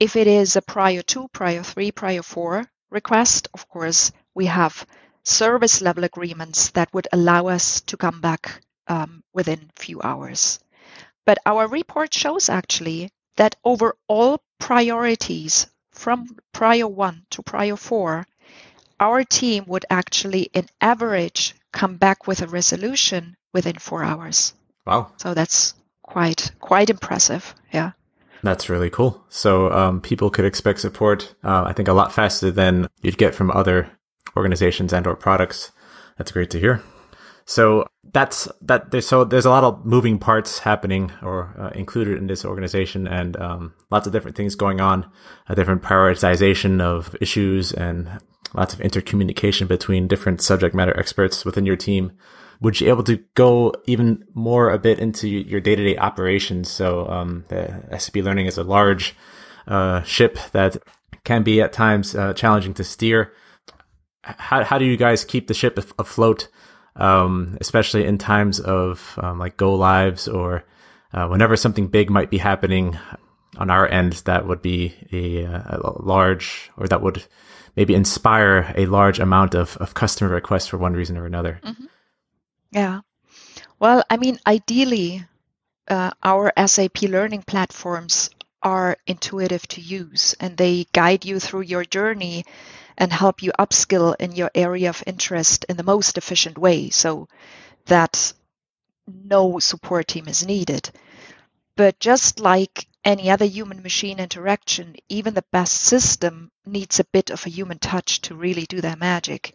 If 0.00 0.14
it 0.16 0.26
is 0.26 0.56
a 0.56 0.62
prior 0.62 1.02
two, 1.02 1.28
prior 1.28 1.62
three, 1.62 1.90
prior 1.90 2.22
four 2.22 2.70
request, 2.90 3.48
of 3.52 3.68
course, 3.68 4.12
we 4.34 4.46
have 4.46 4.86
service 5.24 5.80
level 5.80 6.04
agreements 6.04 6.70
that 6.70 6.92
would 6.94 7.08
allow 7.12 7.48
us 7.48 7.80
to 7.82 7.96
come 7.96 8.20
back 8.20 8.62
um, 8.86 9.22
within 9.32 9.70
few 9.76 10.00
hours. 10.00 10.60
But 11.26 11.38
our 11.44 11.66
report 11.66 12.14
shows 12.14 12.48
actually 12.48 13.10
that 13.36 13.56
over 13.64 13.96
all 14.06 14.40
priorities 14.58 15.66
from 15.92 16.36
prior 16.52 16.86
one 16.86 17.26
to 17.30 17.42
prior 17.42 17.76
four, 17.76 18.26
our 19.00 19.24
team 19.24 19.64
would 19.66 19.84
actually, 19.90 20.42
in 20.54 20.66
average, 20.80 21.54
come 21.72 21.96
back 21.96 22.26
with 22.26 22.40
a 22.40 22.46
resolution 22.46 23.36
within 23.52 23.76
four 23.76 24.02
hours. 24.02 24.54
Wow! 24.86 25.12
So 25.18 25.34
that's 25.34 25.74
quite 26.02 26.52
quite 26.60 26.88
impressive. 26.88 27.54
Yeah. 27.72 27.92
That's 28.42 28.68
really 28.68 28.90
cool. 28.90 29.24
So 29.28 29.70
um, 29.72 30.00
people 30.00 30.30
could 30.30 30.44
expect 30.44 30.80
support, 30.80 31.34
uh, 31.42 31.64
I 31.66 31.72
think, 31.72 31.88
a 31.88 31.92
lot 31.92 32.12
faster 32.12 32.50
than 32.50 32.88
you'd 33.02 33.18
get 33.18 33.34
from 33.34 33.50
other 33.50 33.90
organizations 34.36 34.92
and 34.92 35.06
or 35.06 35.16
products. 35.16 35.72
That's 36.16 36.32
great 36.32 36.50
to 36.50 36.60
hear. 36.60 36.82
So 37.44 37.86
that's 38.12 38.46
that. 38.62 38.90
There's 38.90 39.06
so 39.06 39.24
there's 39.24 39.46
a 39.46 39.50
lot 39.50 39.64
of 39.64 39.84
moving 39.84 40.18
parts 40.18 40.58
happening 40.58 41.10
or 41.22 41.54
uh, 41.58 41.70
included 41.70 42.18
in 42.18 42.26
this 42.26 42.44
organization, 42.44 43.08
and 43.08 43.36
um, 43.38 43.74
lots 43.90 44.06
of 44.06 44.12
different 44.12 44.36
things 44.36 44.54
going 44.54 44.80
on. 44.80 45.10
A 45.48 45.54
different 45.54 45.82
prioritization 45.82 46.80
of 46.82 47.16
issues 47.22 47.72
and 47.72 48.20
lots 48.54 48.74
of 48.74 48.80
intercommunication 48.80 49.66
between 49.66 50.08
different 50.08 50.42
subject 50.42 50.74
matter 50.74 50.96
experts 50.98 51.44
within 51.44 51.64
your 51.64 51.76
team 51.76 52.12
would 52.60 52.80
you 52.80 52.88
able 52.88 53.04
to 53.04 53.16
go 53.34 53.72
even 53.86 54.24
more 54.34 54.70
a 54.70 54.78
bit 54.78 54.98
into 54.98 55.28
your 55.28 55.60
day 55.60 55.76
to 55.76 55.84
day 55.84 55.96
operations? 55.96 56.70
So, 56.70 57.08
um, 57.08 57.44
the 57.48 57.98
SAP 57.98 58.16
Learning 58.16 58.46
is 58.46 58.58
a 58.58 58.64
large 58.64 59.14
uh, 59.66 60.02
ship 60.02 60.38
that 60.52 60.76
can 61.24 61.42
be 61.42 61.60
at 61.60 61.72
times 61.72 62.14
uh, 62.14 62.32
challenging 62.32 62.74
to 62.74 62.84
steer. 62.84 63.32
How, 64.22 64.64
how 64.64 64.78
do 64.78 64.84
you 64.84 64.96
guys 64.96 65.24
keep 65.24 65.46
the 65.46 65.54
ship 65.54 65.78
afloat, 65.98 66.48
um, 66.96 67.56
especially 67.60 68.04
in 68.04 68.18
times 68.18 68.60
of 68.60 69.18
um, 69.22 69.38
like 69.38 69.56
go 69.56 69.74
lives 69.74 70.26
or 70.26 70.64
uh, 71.12 71.28
whenever 71.28 71.56
something 71.56 71.86
big 71.86 72.10
might 72.10 72.30
be 72.30 72.38
happening 72.38 72.98
on 73.56 73.70
our 73.70 73.88
end 73.88 74.12
that 74.24 74.46
would 74.46 74.62
be 74.62 74.94
a, 75.12 75.44
a 75.44 75.92
large 76.00 76.70
or 76.76 76.86
that 76.88 77.02
would 77.02 77.24
maybe 77.76 77.94
inspire 77.94 78.72
a 78.76 78.86
large 78.86 79.18
amount 79.18 79.54
of, 79.54 79.76
of 79.78 79.94
customer 79.94 80.30
requests 80.30 80.66
for 80.66 80.78
one 80.78 80.92
reason 80.92 81.16
or 81.16 81.26
another? 81.26 81.60
Mm-hmm. 81.64 81.84
Yeah. 82.72 83.00
Well, 83.80 84.04
I 84.10 84.16
mean, 84.18 84.38
ideally, 84.46 85.26
uh, 85.88 86.12
our 86.22 86.52
SAP 86.56 87.08
learning 87.08 87.42
platforms 87.44 88.30
are 88.62 88.98
intuitive 89.06 89.66
to 89.68 89.80
use 89.82 90.34
and 90.40 90.56
they 90.56 90.86
guide 90.92 91.24
you 91.26 91.40
through 91.40 91.62
your 91.62 91.84
journey 91.84 92.44
and 92.98 93.12
help 93.12 93.42
you 93.42 93.52
upskill 93.58 94.16
in 94.20 94.32
your 94.32 94.50
area 94.54 94.90
of 94.90 95.04
interest 95.06 95.64
in 95.68 95.76
the 95.76 95.84
most 95.84 96.18
efficient 96.18 96.58
way 96.58 96.90
so 96.90 97.28
that 97.86 98.32
no 99.06 99.58
support 99.58 100.08
team 100.08 100.28
is 100.28 100.46
needed. 100.46 100.90
But 101.76 102.00
just 102.00 102.40
like 102.40 102.88
any 103.04 103.30
other 103.30 103.46
human 103.46 103.82
machine 103.82 104.20
interaction, 104.20 104.96
even 105.08 105.34
the 105.34 105.44
best 105.52 105.74
system 105.74 106.50
needs 106.66 107.00
a 107.00 107.04
bit 107.12 107.30
of 107.30 107.46
a 107.46 107.50
human 107.50 107.78
touch 107.78 108.20
to 108.22 108.34
really 108.34 108.66
do 108.66 108.80
their 108.82 108.96
magic. 108.96 109.54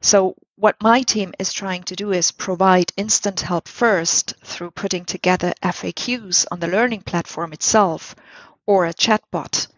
So 0.00 0.36
what 0.56 0.82
my 0.82 1.02
team 1.02 1.34
is 1.38 1.52
trying 1.52 1.82
to 1.84 1.96
do 1.96 2.12
is 2.12 2.32
provide 2.32 2.92
instant 2.96 3.40
help 3.40 3.68
first 3.68 4.34
through 4.42 4.72
putting 4.72 5.04
together 5.04 5.52
FAQs 5.62 6.46
on 6.50 6.60
the 6.60 6.68
learning 6.68 7.02
platform 7.02 7.52
itself 7.52 8.14
or 8.66 8.86
a 8.86 8.94
chatbot. 8.94 9.68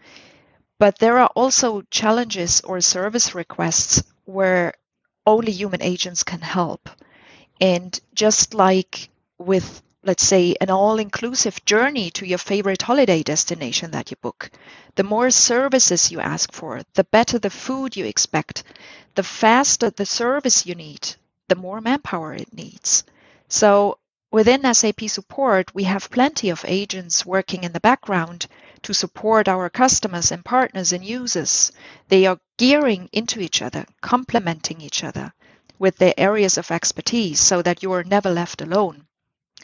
But 0.78 0.98
there 0.98 1.18
are 1.18 1.30
also 1.36 1.82
challenges 1.90 2.60
or 2.62 2.80
service 2.80 3.34
requests 3.34 4.02
where 4.24 4.74
only 5.26 5.52
human 5.52 5.82
agents 5.82 6.22
can 6.22 6.40
help. 6.40 6.88
And 7.60 7.98
just 8.14 8.54
like 8.54 9.10
with, 9.38 9.82
let's 10.02 10.26
say, 10.26 10.56
an 10.62 10.70
all 10.70 10.98
inclusive 10.98 11.62
journey 11.66 12.10
to 12.10 12.26
your 12.26 12.38
favorite 12.38 12.80
holiday 12.80 13.22
destination 13.22 13.90
that 13.90 14.10
you 14.10 14.16
book, 14.22 14.50
the 14.94 15.02
more 15.02 15.30
services 15.30 16.10
you 16.10 16.20
ask 16.20 16.52
for, 16.52 16.80
the 16.94 17.04
better 17.04 17.38
the 17.38 17.50
food 17.50 17.96
you 17.96 18.06
expect, 18.06 18.62
the 19.14 19.22
faster 19.22 19.90
the 19.90 20.06
service 20.06 20.64
you 20.64 20.74
need, 20.74 21.16
the 21.48 21.54
more 21.54 21.82
manpower 21.82 22.32
it 22.32 22.52
needs. 22.54 23.04
So 23.48 23.98
within 24.30 24.72
SAP 24.72 25.02
support, 25.08 25.74
we 25.74 25.84
have 25.84 26.10
plenty 26.10 26.48
of 26.48 26.64
agents 26.66 27.26
working 27.26 27.64
in 27.64 27.72
the 27.72 27.80
background 27.80 28.46
to 28.82 28.94
support 28.94 29.48
our 29.48 29.68
customers 29.68 30.32
and 30.32 30.42
partners 30.42 30.92
and 30.94 31.04
users. 31.04 31.72
They 32.08 32.24
are 32.24 32.40
gearing 32.56 33.10
into 33.12 33.40
each 33.40 33.60
other, 33.60 33.84
complementing 34.00 34.80
each 34.80 35.04
other 35.04 35.34
with 35.78 35.98
their 35.98 36.14
areas 36.16 36.56
of 36.56 36.70
expertise 36.70 37.40
so 37.40 37.60
that 37.60 37.82
you 37.82 37.92
are 37.92 38.04
never 38.04 38.30
left 38.30 38.62
alone. 38.62 39.06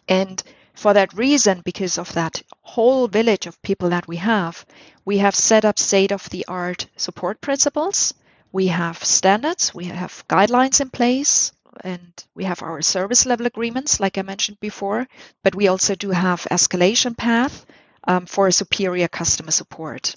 And 0.08 0.42
for 0.74 0.92
that 0.92 1.14
reason, 1.14 1.62
because 1.64 1.98
of 1.98 2.12
that 2.12 2.42
whole 2.60 3.08
village 3.08 3.46
of 3.46 3.60
people 3.62 3.90
that 3.90 4.06
we 4.06 4.16
have, 4.16 4.64
we 5.04 5.18
have 5.18 5.34
set 5.34 5.64
up 5.64 5.78
state 5.78 6.12
of 6.12 6.28
the 6.30 6.44
art 6.46 6.86
support 6.96 7.40
principles. 7.40 8.14
We 8.52 8.68
have 8.68 9.02
standards, 9.02 9.74
we 9.74 9.86
have 9.86 10.24
guidelines 10.28 10.80
in 10.80 10.90
place, 10.90 11.52
and 11.80 12.12
we 12.34 12.44
have 12.44 12.62
our 12.62 12.82
service 12.82 13.26
level 13.26 13.46
agreements, 13.46 14.00
like 14.00 14.18
I 14.18 14.22
mentioned 14.22 14.60
before, 14.60 15.08
but 15.42 15.54
we 15.54 15.68
also 15.68 15.94
do 15.94 16.10
have 16.10 16.46
escalation 16.50 17.16
path 17.16 17.66
um, 18.04 18.26
for 18.26 18.50
superior 18.50 19.08
customer 19.08 19.50
support. 19.50 20.14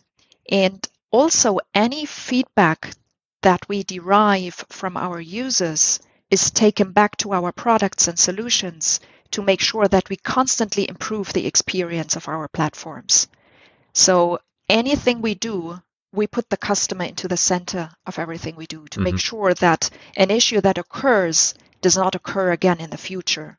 And 0.50 0.86
also, 1.12 1.60
any 1.74 2.06
feedback 2.06 2.92
that 3.42 3.68
we 3.68 3.84
derive 3.84 4.66
from 4.70 4.98
our 4.98 5.20
users 5.20 6.00
is 6.30 6.52
taken 6.52 6.92
back 6.92 7.18
to 7.18 7.34
our 7.34 7.52
products 7.52 8.08
and 8.08 8.20
solutions 8.20 9.00
to 9.32 9.42
make 9.42 9.62
sure 9.62 9.88
that 9.88 10.10
we 10.10 10.16
constantly 10.16 10.88
improve 10.88 11.34
the 11.34 11.46
experience 11.46 12.16
of 12.16 12.28
our 12.28 12.48
platforms. 12.48 13.28
So 13.94 14.40
anything 14.68 15.22
we 15.22 15.36
do, 15.36 15.82
we 16.12 16.28
put 16.28 16.50
the 16.50 16.58
customer 16.58 17.06
into 17.06 17.28
the 17.28 17.38
center 17.38 17.90
of 18.06 18.20
everything 18.20 18.56
we 18.56 18.68
do 18.68 18.86
to 18.86 19.00
mm-hmm. 19.00 19.04
make 19.04 19.20
sure 19.20 19.54
that 19.56 19.90
an 20.18 20.32
issue 20.32 20.62
that 20.62 20.78
occurs 20.78 21.54
does 21.82 21.98
not 21.98 22.16
occur 22.16 22.52
again 22.52 22.80
in 22.80 22.90
the 22.90 22.98
future. 22.98 23.58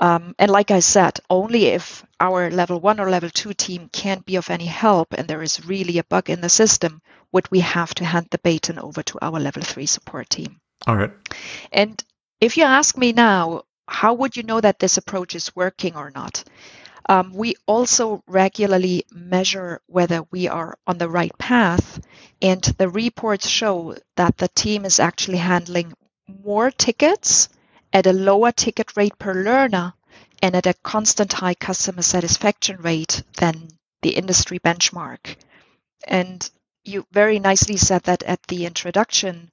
Um, 0.00 0.34
and 0.38 0.50
like 0.50 0.70
I 0.70 0.78
said, 0.78 1.18
only 1.28 1.66
if 1.66 2.04
our 2.20 2.50
level 2.50 2.80
one 2.80 3.00
or 3.00 3.10
level 3.10 3.30
two 3.30 3.52
team 3.52 3.88
can't 3.92 4.24
be 4.24 4.36
of 4.36 4.48
any 4.48 4.66
help 4.66 5.12
and 5.12 5.26
there 5.26 5.42
is 5.42 5.66
really 5.66 5.98
a 5.98 6.04
bug 6.04 6.30
in 6.30 6.40
the 6.40 6.48
system, 6.48 7.02
would 7.32 7.50
we 7.50 7.60
have 7.60 7.94
to 7.94 8.04
hand 8.04 8.28
the 8.30 8.38
baton 8.38 8.78
over 8.78 9.02
to 9.02 9.18
our 9.20 9.40
level 9.40 9.62
three 9.62 9.86
support 9.86 10.30
team. 10.30 10.60
All 10.86 10.96
right. 10.96 11.12
And 11.72 12.02
if 12.40 12.56
you 12.56 12.64
ask 12.64 12.96
me 12.96 13.12
now, 13.12 13.62
how 13.88 14.14
would 14.14 14.36
you 14.36 14.42
know 14.42 14.60
that 14.60 14.78
this 14.78 14.96
approach 14.96 15.34
is 15.34 15.56
working 15.56 15.96
or 15.96 16.10
not? 16.14 16.44
Um, 17.08 17.32
we 17.32 17.54
also 17.66 18.22
regularly 18.26 19.04
measure 19.10 19.80
whether 19.86 20.22
we 20.30 20.46
are 20.46 20.78
on 20.86 20.98
the 20.98 21.08
right 21.08 21.36
path, 21.38 22.00
and 22.42 22.62
the 22.62 22.88
reports 22.88 23.48
show 23.48 23.96
that 24.16 24.36
the 24.36 24.48
team 24.48 24.84
is 24.84 25.00
actually 25.00 25.38
handling 25.38 25.94
more 26.44 26.70
tickets 26.70 27.48
at 27.92 28.06
a 28.06 28.12
lower 28.12 28.52
ticket 28.52 28.94
rate 28.96 29.18
per 29.18 29.32
learner 29.32 29.94
and 30.42 30.54
at 30.54 30.66
a 30.66 30.74
constant 30.82 31.32
high 31.32 31.54
customer 31.54 32.02
satisfaction 32.02 32.76
rate 32.82 33.22
than 33.38 33.68
the 34.02 34.10
industry 34.10 34.58
benchmark. 34.58 35.36
And 36.06 36.48
you 36.84 37.06
very 37.10 37.38
nicely 37.38 37.76
said 37.76 38.02
that 38.04 38.22
at 38.22 38.42
the 38.48 38.66
introduction, 38.66 39.50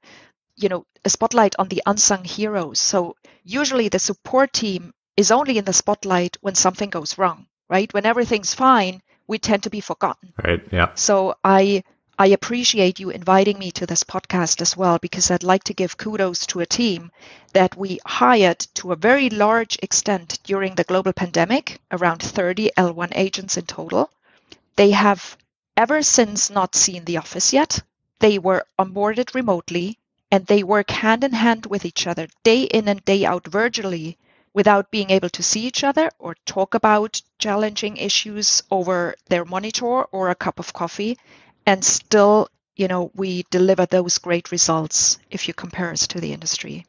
you 0.56 0.70
know, 0.70 0.86
a 1.04 1.10
spotlight 1.10 1.56
on 1.60 1.68
the 1.68 1.84
unsung 1.86 2.24
heroes. 2.24 2.80
So 2.80 3.16
usually 3.44 3.90
the 3.90 4.00
support 4.00 4.54
team 4.54 4.94
is 5.18 5.32
only 5.32 5.58
in 5.58 5.66
the 5.66 5.74
spotlight 5.74 6.38
when 6.42 6.56
something 6.56 6.90
goes 6.90 7.18
wrong, 7.18 7.48
right? 7.70 7.94
When 7.94 8.06
everything's 8.06 8.54
fine, 8.54 9.02
we 9.28 9.38
tend 9.40 9.64
to 9.64 9.70
be 9.70 9.82
forgotten. 9.82 10.34
Right. 10.44 10.62
Yeah. 10.72 10.90
So 10.96 11.36
I 11.44 11.84
I 12.18 12.28
appreciate 12.28 13.00
you 13.02 13.10
inviting 13.10 13.60
me 13.60 13.72
to 13.72 13.86
this 13.86 14.04
podcast 14.04 14.62
as 14.62 14.78
well 14.78 15.00
because 15.00 15.30
I'd 15.30 15.44
like 15.44 15.66
to 15.66 15.74
give 15.74 15.98
kudos 15.98 16.46
to 16.48 16.62
a 16.62 16.66
team 16.66 17.12
that 17.52 17.76
we 17.76 18.00
hired 18.06 18.60
to 18.76 18.94
a 18.94 18.96
very 18.96 19.30
large 19.30 19.78
extent 19.82 20.40
during 20.44 20.76
the 20.76 20.86
global 20.86 21.12
pandemic, 21.12 21.82
around 21.92 22.22
30 22.22 22.72
L1 22.78 23.12
agents 23.16 23.58
in 23.58 23.66
total. 23.66 24.10
They 24.78 24.92
have 24.92 25.38
ever 25.76 26.02
since 26.04 26.50
not 26.50 26.74
seen 26.74 27.04
the 27.04 27.18
office 27.18 27.52
yet. 27.52 27.82
They 28.20 28.40
were 28.40 28.66
onboarded 28.80 29.36
remotely 29.36 30.00
and 30.36 30.46
they 30.48 30.64
work 30.64 30.92
hand 30.92 31.24
in 31.24 31.32
hand 31.32 31.66
with 31.66 31.86
each 31.86 32.06
other 32.06 32.28
day 32.44 32.64
in 32.64 32.90
and 32.90 33.06
day 33.06 33.24
out 33.24 33.48
virtually 33.48 34.18
without 34.54 34.92
being 34.92 35.10
able 35.10 35.30
to 35.30 35.42
see 35.42 35.62
each 35.62 35.82
other 35.82 36.12
or 36.20 36.36
talk 36.46 36.74
about 36.74 37.22
challenging 37.40 37.96
issues 37.96 38.62
over 38.70 39.16
their 39.30 39.46
monitor 39.46 40.04
or 40.16 40.30
a 40.30 40.36
cup 40.36 40.60
of 40.60 40.74
coffee 40.74 41.18
and 41.66 41.86
still 41.86 42.50
you 42.76 42.90
know 42.90 43.12
we 43.16 43.46
deliver 43.50 43.86
those 43.86 44.18
great 44.18 44.52
results 44.52 45.18
if 45.32 45.48
you 45.48 45.54
compare 45.54 45.92
us 45.92 46.06
to 46.08 46.20
the 46.20 46.34
industry 46.34 46.86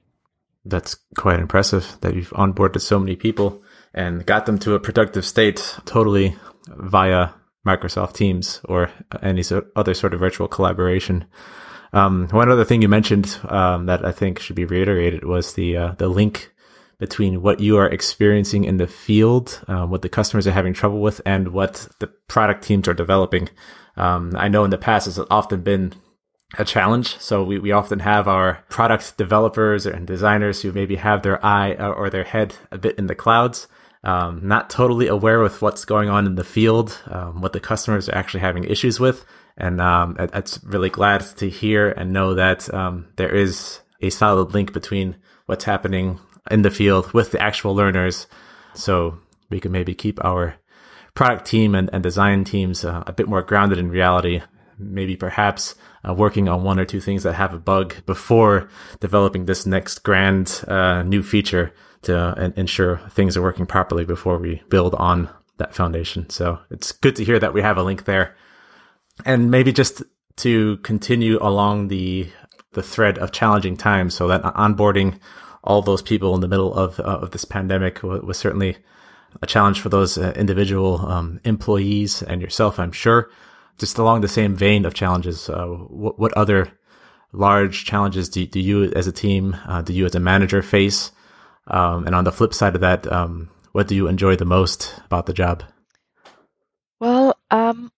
that's 0.64 0.96
quite 1.16 1.38
impressive 1.38 1.96
that 2.00 2.14
you've 2.16 2.30
onboarded 2.30 2.80
so 2.80 2.98
many 2.98 3.14
people 3.14 3.62
and 3.94 4.26
got 4.26 4.46
them 4.46 4.58
to 4.58 4.74
a 4.74 4.80
productive 4.80 5.24
state 5.24 5.78
totally 5.84 6.36
via 6.66 7.28
Microsoft 7.64 8.14
Teams 8.14 8.60
or 8.64 8.90
any 9.22 9.44
other 9.76 9.94
sort 9.94 10.14
of 10.14 10.20
virtual 10.20 10.46
collaboration. 10.48 11.24
Um, 11.92 12.28
one 12.30 12.50
other 12.50 12.64
thing 12.64 12.82
you 12.82 12.88
mentioned 12.88 13.38
um, 13.48 13.86
that 13.86 14.04
I 14.04 14.12
think 14.12 14.38
should 14.38 14.56
be 14.56 14.64
reiterated 14.64 15.24
was 15.24 15.54
the 15.54 15.76
uh, 15.76 15.92
the 15.92 16.08
link 16.08 16.52
between 16.98 17.42
what 17.42 17.60
you 17.60 17.76
are 17.76 17.86
experiencing 17.86 18.64
in 18.64 18.78
the 18.78 18.86
field, 18.86 19.62
um, 19.68 19.90
what 19.90 20.02
the 20.02 20.08
customers 20.08 20.46
are 20.46 20.52
having 20.52 20.72
trouble 20.72 21.00
with, 21.00 21.20
and 21.26 21.48
what 21.48 21.88
the 22.00 22.06
product 22.06 22.64
teams 22.64 22.88
are 22.88 22.94
developing. 22.94 23.48
Um, 23.96 24.32
I 24.34 24.48
know 24.48 24.64
in 24.64 24.70
the 24.70 24.78
past 24.78 25.06
it's 25.06 25.18
often 25.30 25.62
been 25.62 25.92
a 26.58 26.64
challenge. 26.64 27.18
So 27.18 27.42
we, 27.42 27.58
we 27.58 27.72
often 27.72 28.00
have 28.00 28.28
our 28.28 28.64
product 28.68 29.16
developers 29.16 29.86
and 29.86 30.06
designers 30.06 30.62
who 30.62 30.72
maybe 30.72 30.96
have 30.96 31.22
their 31.22 31.44
eye 31.44 31.74
uh, 31.74 31.90
or 31.90 32.08
their 32.08 32.24
head 32.24 32.56
a 32.70 32.78
bit 32.78 32.98
in 32.98 33.06
the 33.06 33.14
clouds. 33.14 33.68
Um, 34.04 34.46
not 34.46 34.70
totally 34.70 35.08
aware 35.08 35.40
with 35.40 35.60
what's 35.60 35.84
going 35.84 36.08
on 36.08 36.26
in 36.26 36.36
the 36.36 36.44
field, 36.44 37.02
um, 37.10 37.40
what 37.40 37.52
the 37.52 37.60
customers 37.60 38.08
are 38.08 38.14
actually 38.14 38.40
having 38.40 38.64
issues 38.64 39.00
with. 39.00 39.24
And 39.56 39.80
um, 39.80 40.16
it's 40.18 40.62
really 40.64 40.90
glad 40.90 41.22
to 41.38 41.48
hear 41.48 41.90
and 41.90 42.12
know 42.12 42.34
that 42.34 42.72
um, 42.74 43.08
there 43.16 43.34
is 43.34 43.80
a 44.00 44.10
solid 44.10 44.52
link 44.52 44.72
between 44.72 45.16
what's 45.46 45.64
happening 45.64 46.20
in 46.50 46.62
the 46.62 46.70
field 46.70 47.12
with 47.12 47.30
the 47.32 47.40
actual 47.40 47.74
learners. 47.74 48.26
So 48.74 49.18
we 49.48 49.60
can 49.60 49.72
maybe 49.72 49.94
keep 49.94 50.22
our 50.24 50.56
product 51.14 51.46
team 51.46 51.74
and, 51.74 51.88
and 51.92 52.02
design 52.02 52.44
teams 52.44 52.84
uh, 52.84 53.02
a 53.06 53.12
bit 53.12 53.28
more 53.28 53.42
grounded 53.42 53.78
in 53.78 53.88
reality. 53.88 54.42
Maybe 54.78 55.16
perhaps 55.16 55.74
uh, 56.06 56.12
working 56.12 56.48
on 56.48 56.62
one 56.62 56.78
or 56.78 56.84
two 56.84 57.00
things 57.00 57.22
that 57.22 57.32
have 57.32 57.54
a 57.54 57.58
bug 57.58 57.94
before 58.04 58.68
developing 59.00 59.46
this 59.46 59.64
next 59.64 60.00
grand 60.00 60.62
uh, 60.68 61.02
new 61.02 61.22
feature 61.22 61.72
to 62.02 62.18
uh, 62.18 62.50
ensure 62.56 62.98
things 63.10 63.36
are 63.36 63.42
working 63.42 63.64
properly 63.64 64.04
before 64.04 64.36
we 64.36 64.62
build 64.68 64.94
on 64.94 65.30
that 65.56 65.74
foundation. 65.74 66.28
So 66.28 66.58
it's 66.70 66.92
good 66.92 67.16
to 67.16 67.24
hear 67.24 67.38
that 67.38 67.54
we 67.54 67.62
have 67.62 67.78
a 67.78 67.82
link 67.82 68.04
there 68.04 68.36
and 69.24 69.50
maybe 69.50 69.72
just 69.72 70.02
to 70.36 70.76
continue 70.78 71.38
along 71.40 71.88
the 71.88 72.28
the 72.72 72.82
thread 72.82 73.18
of 73.18 73.32
challenging 73.32 73.76
times, 73.76 74.14
so 74.14 74.28
that 74.28 74.42
onboarding 74.42 75.18
all 75.64 75.82
those 75.82 76.02
people 76.02 76.34
in 76.34 76.40
the 76.40 76.48
middle 76.48 76.74
of 76.74 77.00
uh, 77.00 77.04
of 77.04 77.30
this 77.30 77.44
pandemic 77.44 78.02
was, 78.02 78.22
was, 78.22 78.38
certainly 78.38 78.76
a 79.42 79.46
challenge 79.46 79.80
for 79.80 79.88
those 79.88 80.18
uh, 80.18 80.32
individual 80.36 81.04
um, 81.06 81.40
employees 81.44 82.22
and 82.22 82.40
yourself, 82.40 82.78
I'm 82.78 82.92
sure. 82.92 83.30
Just 83.78 83.98
along 83.98 84.22
the 84.22 84.28
same 84.28 84.56
vein 84.56 84.86
of 84.86 84.94
challenges, 84.94 85.50
uh, 85.50 85.66
what, 85.66 86.18
what 86.18 86.32
other 86.32 86.72
large 87.32 87.84
challenges 87.84 88.28
do, 88.28 88.46
do 88.46 88.60
you 88.60 88.84
as 88.94 89.06
a 89.06 89.12
team, 89.12 89.56
uh, 89.66 89.82
do 89.82 89.92
you 89.92 90.06
as 90.06 90.14
a 90.14 90.20
manager 90.20 90.62
face? 90.62 91.12
Um, 91.66 92.06
and 92.06 92.14
on 92.14 92.24
the 92.24 92.32
flip 92.32 92.54
side 92.54 92.74
of 92.74 92.80
that, 92.80 93.10
um, 93.12 93.50
what 93.72 93.88
do 93.88 93.94
you 93.94 94.08
enjoy 94.08 94.36
the 94.36 94.44
most 94.44 94.98
about 95.04 95.26
the 95.26 95.34
job? 95.34 95.62
Well, 97.00 97.36
um, 97.50 97.92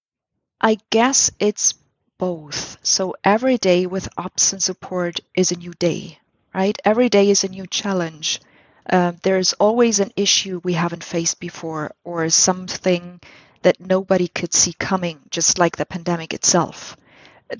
I 0.60 0.78
guess 0.90 1.32
it's 1.40 1.74
both. 2.16 2.78
So 2.84 3.16
every 3.24 3.58
day 3.58 3.86
with 3.86 4.08
ops 4.16 4.52
and 4.52 4.62
support 4.62 5.18
is 5.34 5.50
a 5.50 5.56
new 5.58 5.72
day, 5.72 6.20
right? 6.54 6.78
Every 6.84 7.08
day 7.08 7.30
is 7.30 7.42
a 7.42 7.48
new 7.48 7.66
challenge. 7.66 8.40
Uh, 8.88 9.12
there's 9.22 9.52
always 9.54 9.98
an 9.98 10.12
issue 10.16 10.60
we 10.62 10.74
haven't 10.74 11.02
faced 11.02 11.40
before 11.40 11.92
or 12.04 12.28
something 12.30 13.20
that 13.62 13.80
nobody 13.80 14.28
could 14.28 14.54
see 14.54 14.72
coming, 14.72 15.20
just 15.30 15.58
like 15.58 15.76
the 15.76 15.86
pandemic 15.86 16.32
itself. 16.32 16.96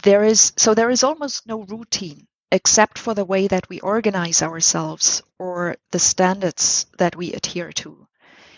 There 0.02 0.24
is 0.24 0.52
so 0.56 0.74
there 0.74 0.90
is 0.90 1.02
almost 1.04 1.46
no 1.46 1.62
routine 1.64 2.26
except 2.52 2.98
for 2.98 3.14
the 3.14 3.24
way 3.24 3.48
that 3.48 3.68
we 3.68 3.80
organize 3.80 4.42
ourselves 4.42 5.22
or 5.38 5.76
the 5.90 5.98
standards 5.98 6.86
that 6.98 7.16
we 7.16 7.32
adhere 7.32 7.72
to. 7.72 8.06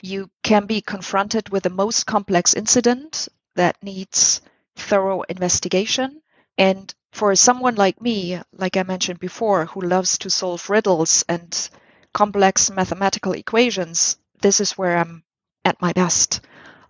You 0.02 0.30
can 0.42 0.66
be 0.66 0.80
confronted 0.82 1.48
with 1.48 1.64
the 1.64 1.70
most 1.70 2.06
complex 2.06 2.54
incident 2.54 3.28
that 3.56 3.82
needs 3.82 4.40
thorough 4.76 5.22
investigation. 5.22 6.22
And 6.58 6.92
for 7.12 7.34
someone 7.34 7.74
like 7.74 8.00
me, 8.00 8.40
like 8.52 8.76
I 8.76 8.82
mentioned 8.82 9.18
before, 9.18 9.66
who 9.66 9.80
loves 9.80 10.18
to 10.18 10.30
solve 10.30 10.70
riddles 10.70 11.24
and 11.28 11.70
complex 12.12 12.70
mathematical 12.70 13.32
equations, 13.32 14.16
this 14.40 14.60
is 14.60 14.78
where 14.78 14.96
I'm 14.96 15.24
at 15.64 15.80
my 15.80 15.92
best. 15.92 16.40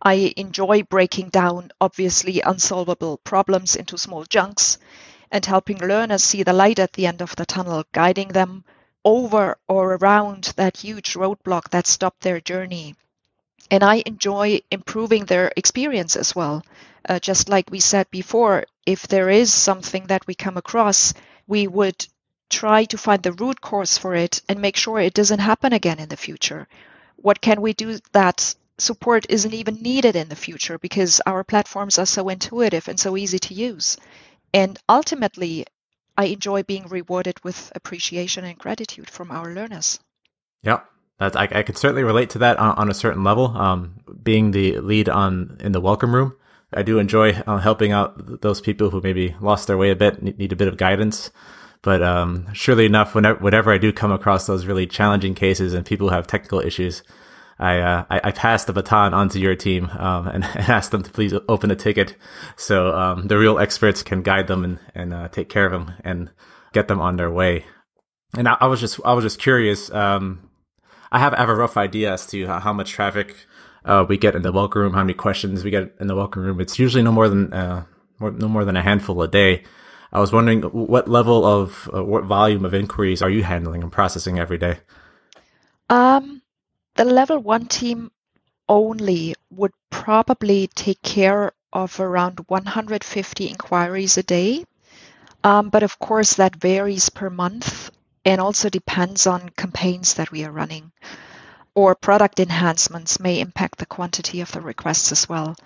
I 0.03 0.33
enjoy 0.37 0.83
breaking 0.83 1.29
down 1.29 1.73
obviously 1.81 2.41
unsolvable 2.41 3.19
problems 3.19 3.77
into 3.77 3.99
small 3.99 4.25
chunks 4.25 4.79
and 5.31 5.45
helping 5.45 5.79
learners 5.79 6.25
see 6.25 6.43
the 6.43 6.53
light 6.53 6.79
at 6.79 6.93
the 6.95 7.07
end 7.07 7.21
of 7.21 7.37
the 7.37 7.47
tunnel, 7.47 7.85
guiding 7.93 8.29
them 8.29 8.65
over 9.05 9.59
or 9.69 9.95
around 9.95 10.53
that 10.57 10.79
huge 10.79 11.15
roadblock 11.15 11.71
that 11.71 11.87
stopped 11.87 12.21
their 12.23 12.41
journey 12.41 12.95
and 13.71 13.83
I 13.85 14.03
enjoy 14.05 14.61
improving 14.71 15.25
their 15.25 15.53
experience 15.57 16.17
as 16.17 16.35
well. 16.35 16.65
Uh, 17.09 17.19
just 17.19 17.49
like 17.49 17.71
we 17.71 17.81
said 17.81 18.11
before, 18.11 18.67
if 18.85 19.07
there 19.07 19.31
is 19.31 19.53
something 19.53 20.07
that 20.09 20.27
we 20.27 20.35
come 20.35 20.57
across, 20.57 21.15
we 21.47 21.67
would 21.67 22.07
try 22.51 22.85
to 22.85 22.99
find 22.99 23.23
the 23.23 23.33
root 23.33 23.61
cause 23.61 23.97
for 23.97 24.15
it 24.15 24.43
and 24.49 24.61
make 24.61 24.77
sure 24.77 24.99
it 24.99 25.15
doesn't 25.15 25.39
happen 25.39 25.73
again 25.73 25.99
in 25.99 26.09
the 26.09 26.17
future. 26.17 26.67
What 27.17 27.41
can 27.41 27.61
we 27.63 27.73
do 27.73 27.99
that 28.13 28.55
support 28.79 29.27
isn't 29.29 29.55
even 29.55 29.83
needed 29.83 30.17
in 30.17 30.29
the 30.29 30.37
future 30.37 30.79
because 30.79 31.21
our 31.27 31.45
platforms 31.45 31.99
are 31.99 32.07
so 32.07 32.29
intuitive 32.29 32.89
and 32.89 32.99
so 32.99 33.17
easy 33.17 33.39
to 33.39 33.55
use? 33.55 33.97
And 34.53 34.79
ultimately, 34.89 35.67
I 36.17 36.25
enjoy 36.27 36.65
being 36.65 36.89
rewarded 36.89 37.43
with 37.45 37.71
appreciation 37.75 38.45
and 38.45 38.59
gratitude 38.59 39.09
from 39.09 39.31
our 39.31 39.55
learners. 39.55 40.01
Yeah, 40.63 40.81
I, 41.21 41.49
I 41.51 41.63
could 41.63 41.77
certainly 41.77 42.03
relate 42.03 42.31
to 42.31 42.39
that 42.39 42.59
on, 42.59 42.75
on 42.77 42.91
a 42.91 42.95
certain 42.95 43.23
level. 43.23 43.57
Um, 43.57 44.01
being 44.23 44.51
the 44.53 44.79
lead 44.79 45.09
on 45.09 45.59
in 45.61 45.73
the 45.73 45.81
welcome 45.81 46.15
room, 46.15 46.35
I 46.73 46.83
do 46.83 46.99
enjoy 46.99 47.33
uh, 47.47 47.59
helping 47.59 47.93
out 47.93 48.41
those 48.41 48.61
people 48.61 48.91
who 48.91 49.01
maybe 49.01 49.35
lost 49.41 49.67
their 49.67 49.77
way 49.77 49.91
a 49.91 49.97
bit, 49.97 50.23
need, 50.23 50.39
need 50.39 50.53
a 50.53 50.57
bit 50.57 50.69
of 50.69 50.77
guidance. 50.77 51.31
But 51.83 52.03
um, 52.03 52.49
surely 52.53 52.87
enough, 52.87 53.15
whenever, 53.15 53.39
whenever 53.39 53.73
I 53.73 53.79
do 53.79 53.93
come 53.93 54.13
across 54.13 54.47
those 54.47 54.67
really 54.67 54.87
challenging 54.87 55.35
cases 55.35 55.73
and 55.73 55.85
people 55.85 56.09
who 56.09 56.15
have 56.15 56.27
technical 56.27 56.61
issues, 56.61 57.03
I, 57.59 57.79
uh, 57.79 58.05
I, 58.09 58.21
I 58.25 58.31
pass 58.33 58.65
the 58.65 58.73
baton 58.73 59.13
onto 59.13 59.39
your 59.39 59.55
team 59.55 59.91
um, 59.91 60.29
and, 60.29 60.45
and, 60.55 60.69
ask 60.69 60.91
them 60.91 61.03
to 61.03 61.11
please 61.11 61.35
open 61.49 61.71
a 61.71 61.77
ticket 61.77 62.17
so 62.57 62.95
um, 62.97 63.29
the 63.29 63.37
real 63.37 63.59
experts 63.59 64.03
can 64.03 64.23
guide 64.23 64.47
them 64.47 64.65
and, 64.65 64.79
and 64.95 65.13
uh, 65.13 65.29
take 65.29 65.51
care 65.51 65.67
of 65.67 65.73
them 65.73 65.93
and 66.03 66.31
get 66.73 66.89
them 66.89 67.01
on 67.01 67.17
their 67.17 67.31
way. 67.31 67.67
And 68.37 68.49
I, 68.49 68.57
I 68.61 68.67
was 68.67 68.81
just 68.81 69.01
I 69.05 69.13
was 69.13 69.25
just 69.25 69.39
curious. 69.39 69.91
Um, 69.91 70.50
I 71.13 71.19
have, 71.19 71.35
I 71.35 71.39
have 71.39 71.49
a 71.49 71.55
rough 71.55 71.77
idea 71.77 72.13
as 72.13 72.27
to 72.29 72.47
how, 72.47 72.61
how 72.61 72.73
much 72.73 72.93
traffic 72.93 73.47
uh, 73.85 74.05
we 74.09 74.17
get 74.17 74.35
in 74.35 74.43
the 74.43 74.53
welcome 74.53 74.83
room, 74.83 74.93
how 74.93 75.03
many 75.03 75.15
questions 75.15 75.65
we 75.65 75.71
get 75.71 75.95
in 75.99 76.07
the 76.07 76.15
welcome 76.15 76.43
room. 76.43 76.61
It's 76.61 76.79
usually 76.79 77.03
no 77.03 77.13
more 77.13 77.29
than 77.29 77.53
uh, 77.53 77.85
more, 78.19 78.31
no 78.31 78.49
more 78.49 78.65
than 78.65 78.77
a 78.77 78.83
handful 78.83 79.21
a 79.23 79.29
day. 79.29 79.65
I 80.13 80.21
was 80.21 80.33
wondering 80.33 80.63
what 80.63 81.09
level 81.09 81.45
of 81.45 81.89
uh, 81.95 82.05
what 82.05 82.25
volume 82.25 82.65
of 82.65 82.75
inquiries 82.75 83.23
are 83.23 83.31
you 83.31 83.43
handling 83.43 83.83
and 83.83 83.93
processing 83.93 84.39
every 84.39 84.59
day? 84.59 84.79
Um, 85.89 86.43
the 86.97 87.05
level 87.05 87.39
one 87.39 87.67
team 87.67 88.11
only 88.69 89.35
would 89.51 89.73
probably 89.91 90.69
take 90.69 91.03
care 91.03 91.53
of 91.73 91.99
around 92.01 92.41
150 92.49 93.47
inquiries 93.47 94.19
a 94.19 94.23
day. 94.23 94.65
Um, 95.43 95.71
but 95.71 95.83
of 95.83 95.99
course, 95.99 96.35
that 96.35 96.57
varies 96.57 97.09
per 97.09 97.31
month 97.31 97.91
and 98.25 98.41
also 98.41 98.69
depends 98.69 99.27
on 99.27 99.49
campaigns 99.51 100.15
that 100.15 100.31
we 100.31 100.45
are 100.45 100.53
running. 100.53 100.93
Or 101.75 101.95
product 101.95 102.41
enhancements 102.41 103.21
may 103.21 103.41
impact 103.41 103.79
the 103.79 103.87
quantity 103.87 104.41
of 104.41 104.53
the 104.53 104.61
requests 104.61 105.13
as 105.13 105.29
well. 105.29 105.57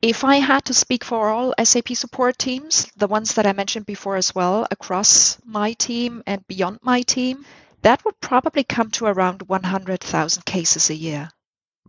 If 0.00 0.22
I 0.22 0.36
had 0.36 0.66
to 0.66 0.74
speak 0.74 1.02
for 1.02 1.28
all 1.28 1.54
SAP 1.62 1.88
support 1.94 2.38
teams, 2.38 2.86
the 2.96 3.08
ones 3.08 3.34
that 3.34 3.46
I 3.46 3.52
mentioned 3.52 3.86
before 3.86 4.16
as 4.16 4.32
well, 4.32 4.66
across 4.70 5.38
my 5.44 5.72
team 5.72 6.22
and 6.26 6.46
beyond 6.46 6.78
my 6.82 7.02
team, 7.02 7.44
that 7.82 8.04
would 8.04 8.20
probably 8.20 8.62
come 8.62 8.90
to 8.92 9.06
around 9.06 9.42
100,000 9.42 10.44
cases 10.44 10.90
a 10.90 10.94
year. 10.94 11.30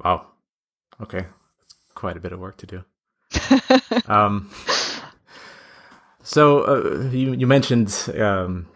Wow. 0.04 0.28
Okay. 1.02 1.20
That's 1.20 1.94
quite 1.94 2.18
a 2.18 2.20
bit 2.20 2.32
of 2.32 2.40
work 2.40 2.58
to 2.58 2.66
do. 2.66 2.84
um, 4.12 4.50
so 6.24 6.62
uh, 6.62 7.10
you, 7.12 7.34
you 7.34 7.46
mentioned 7.46 8.10
um, 8.20 8.68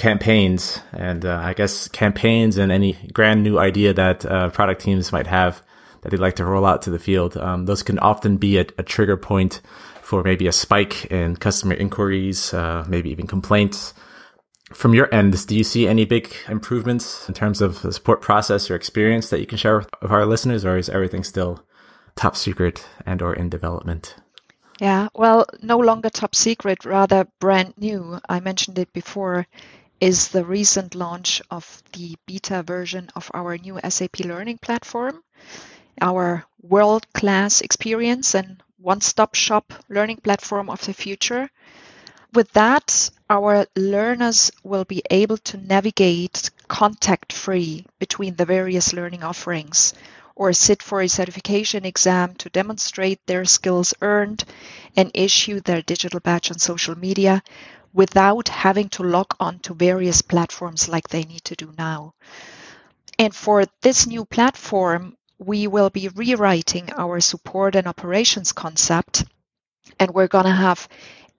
campaigns 0.00 0.80
and 0.92 1.26
uh, 1.26 1.38
I 1.42 1.52
guess 1.52 1.86
campaigns 1.88 2.56
and 2.56 2.72
any 2.72 2.96
grand 3.12 3.42
new 3.42 3.58
idea 3.58 3.92
that 3.92 4.24
uh, 4.24 4.48
product 4.48 4.80
teams 4.80 5.12
might 5.12 5.26
have 5.26 5.62
that 6.00 6.08
they'd 6.08 6.18
like 6.18 6.36
to 6.36 6.44
roll 6.46 6.64
out 6.64 6.80
to 6.82 6.90
the 6.90 6.98
field. 6.98 7.36
Um, 7.36 7.66
those 7.66 7.82
can 7.82 7.98
often 7.98 8.38
be 8.38 8.56
a, 8.56 8.64
a, 8.78 8.82
trigger 8.82 9.18
point 9.18 9.60
for 10.00 10.22
maybe 10.22 10.46
a 10.46 10.52
spike 10.52 11.04
in 11.10 11.36
customer 11.36 11.74
inquiries, 11.74 12.54
uh, 12.54 12.86
maybe 12.88 13.10
even 13.10 13.26
complaints. 13.26 13.92
From 14.72 14.94
your 14.94 15.14
end, 15.14 15.46
do 15.46 15.54
you 15.54 15.64
see 15.64 15.86
any 15.86 16.06
big 16.06 16.34
improvements 16.48 17.28
in 17.28 17.34
terms 17.34 17.60
of 17.60 17.82
the 17.82 17.92
support 17.92 18.22
process 18.22 18.70
or 18.70 18.76
experience 18.76 19.28
that 19.28 19.40
you 19.40 19.46
can 19.46 19.58
share 19.58 19.78
with, 19.78 19.90
with 20.00 20.10
our 20.10 20.24
listeners, 20.24 20.64
or 20.64 20.78
is 20.78 20.88
everything 20.88 21.24
still 21.24 21.62
top 22.16 22.36
secret 22.36 22.86
and 23.04 23.20
or 23.20 23.34
in 23.34 23.50
development? 23.50 24.14
Yeah, 24.80 25.08
well, 25.14 25.44
no 25.60 25.76
longer 25.76 26.08
top 26.08 26.34
secret, 26.34 26.86
rather 26.86 27.26
brand 27.38 27.74
new. 27.76 28.18
I 28.26 28.40
mentioned 28.40 28.78
it 28.78 28.90
before 28.94 29.46
is 30.00 30.28
the 30.28 30.44
recent 30.44 30.94
launch 30.94 31.42
of 31.50 31.82
the 31.92 32.16
beta 32.26 32.62
version 32.62 33.10
of 33.14 33.30
our 33.34 33.58
new 33.58 33.78
SAP 33.88 34.20
Learning 34.20 34.58
Platform, 34.58 35.22
our 36.00 36.44
world 36.62 37.06
class 37.12 37.60
experience 37.60 38.34
and 38.34 38.62
one 38.78 39.00
stop 39.02 39.34
shop 39.34 39.74
learning 39.90 40.16
platform 40.16 40.70
of 40.70 40.84
the 40.86 40.94
future. 40.94 41.50
With 42.32 42.50
that, 42.52 43.10
our 43.28 43.66
learners 43.76 44.50
will 44.62 44.84
be 44.84 45.02
able 45.10 45.36
to 45.38 45.58
navigate 45.58 46.50
contact 46.68 47.32
free 47.32 47.84
between 47.98 48.36
the 48.36 48.46
various 48.46 48.92
learning 48.92 49.22
offerings 49.22 49.92
or 50.34 50.54
sit 50.54 50.82
for 50.82 51.02
a 51.02 51.08
certification 51.08 51.84
exam 51.84 52.34
to 52.36 52.48
demonstrate 52.48 53.26
their 53.26 53.44
skills 53.44 53.92
earned 54.00 54.44
and 54.96 55.10
issue 55.12 55.60
their 55.60 55.82
digital 55.82 56.20
badge 56.20 56.50
on 56.50 56.58
social 56.58 56.96
media 56.96 57.42
without 57.92 58.48
having 58.48 58.88
to 58.90 59.02
log 59.02 59.34
on 59.40 59.58
to 59.60 59.74
various 59.74 60.22
platforms 60.22 60.88
like 60.88 61.08
they 61.08 61.24
need 61.24 61.44
to 61.44 61.56
do 61.56 61.72
now. 61.76 62.14
And 63.18 63.34
for 63.34 63.64
this 63.82 64.06
new 64.06 64.24
platform, 64.24 65.16
we 65.38 65.66
will 65.66 65.90
be 65.90 66.08
rewriting 66.08 66.90
our 66.96 67.20
support 67.20 67.74
and 67.74 67.86
operations 67.86 68.52
concept, 68.52 69.24
and 69.98 70.10
we're 70.12 70.28
going 70.28 70.44
to 70.44 70.50
have 70.50 70.88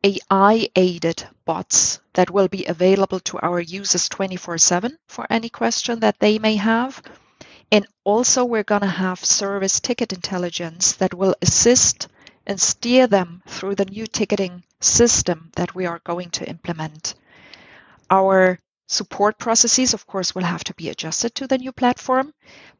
AI 0.03 0.67
aided 0.75 1.27
bots 1.45 1.99
that 2.13 2.31
will 2.31 2.47
be 2.47 2.65
available 2.65 3.19
to 3.19 3.37
our 3.39 3.59
users 3.59 4.09
24 4.09 4.57
7 4.57 4.97
for 5.07 5.27
any 5.29 5.49
question 5.49 5.99
that 5.99 6.19
they 6.19 6.39
may 6.39 6.55
have. 6.55 7.01
And 7.71 7.87
also, 8.03 8.43
we're 8.43 8.63
going 8.63 8.81
to 8.81 8.87
have 8.87 9.23
service 9.23 9.79
ticket 9.79 10.11
intelligence 10.11 10.93
that 10.93 11.13
will 11.13 11.35
assist 11.41 12.07
and 12.45 12.59
steer 12.59 13.07
them 13.07 13.41
through 13.47 13.75
the 13.75 13.85
new 13.85 14.07
ticketing 14.07 14.63
system 14.79 15.51
that 15.55 15.75
we 15.75 15.85
are 15.85 16.01
going 16.03 16.29
to 16.31 16.49
implement. 16.49 17.13
Our 18.09 18.59
support 18.87 19.37
processes, 19.37 19.93
of 19.93 20.05
course, 20.05 20.35
will 20.35 20.43
have 20.43 20.63
to 20.65 20.73
be 20.73 20.89
adjusted 20.89 21.35
to 21.35 21.47
the 21.47 21.57
new 21.57 21.71
platform, 21.71 22.33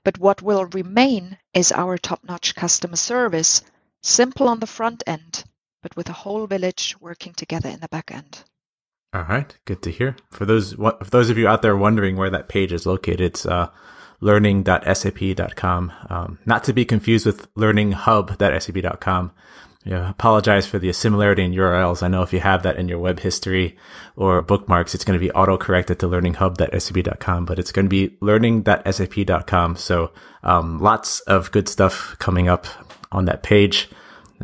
but 0.04 0.18
what 0.18 0.42
will 0.42 0.66
remain 0.66 1.38
is 1.54 1.72
our 1.72 1.98
top 1.98 2.24
notch 2.24 2.56
customer 2.56 2.98
service, 2.98 3.62
simple 4.04 4.48
on 4.48 4.60
the 4.60 4.68
front 4.68 5.04
end, 5.08 5.44
but 5.82 5.96
with 5.96 6.10
a 6.10 6.14
whole 6.14 6.48
village 6.48 6.96
working 7.00 7.34
together 7.34 7.70
in 7.70 7.80
the 7.80 7.88
back 7.88 8.12
end. 8.12 8.44
All 9.14 9.24
right, 9.24 9.58
good 9.66 9.82
to 9.84 9.92
hear. 9.92 10.16
For 10.32 10.46
those 10.46 10.74
for 10.74 10.98
those 11.10 11.30
of 11.30 11.38
you 11.38 11.48
out 11.48 11.62
there 11.62 11.76
wondering 11.76 12.16
where 12.16 12.30
that 12.30 12.48
page 12.48 12.72
is 12.72 12.86
located, 12.86 13.22
it's 13.22 13.46
uh, 13.46 13.68
learning.sap.com. 14.22 15.92
Um, 16.10 16.40
not 16.46 16.64
to 16.66 16.74
be 16.74 16.86
confused 16.86 17.26
with 17.26 17.54
learninghub.sap.com. 17.56 19.32
Yeah, 19.84 20.12
apologize 20.12 20.68
for 20.68 20.78
the 20.78 20.94
similarity 20.94 21.44
in 21.44 21.54
URLs. 21.54 22.04
I 22.04 22.08
know 22.08 22.22
if 22.22 22.34
you 22.34 22.40
have 22.40 22.62
that 22.64 22.78
in 22.78 22.88
your 22.88 23.00
web 23.00 23.20
history 23.20 23.78
or 24.16 24.44
bookmarks, 24.44 24.94
it's 24.94 25.04
going 25.04 25.20
to 25.20 25.24
be 25.24 25.32
auto 25.32 25.58
corrected 25.58 26.00
to 26.00 26.08
learninghub.sap.com, 26.08 27.46
but 27.46 27.58
it's 27.58 27.72
going 27.72 27.88
to 27.88 27.90
be 27.90 28.16
learning.sap.com. 28.22 29.76
So, 29.78 30.12
um, 30.44 30.80
lots 30.80 31.22
of 31.22 31.52
good 31.52 31.68
stuff 31.68 32.16
coming 32.20 32.48
up 32.48 32.68
on 33.12 33.26
that 33.26 33.42
page 33.42 33.90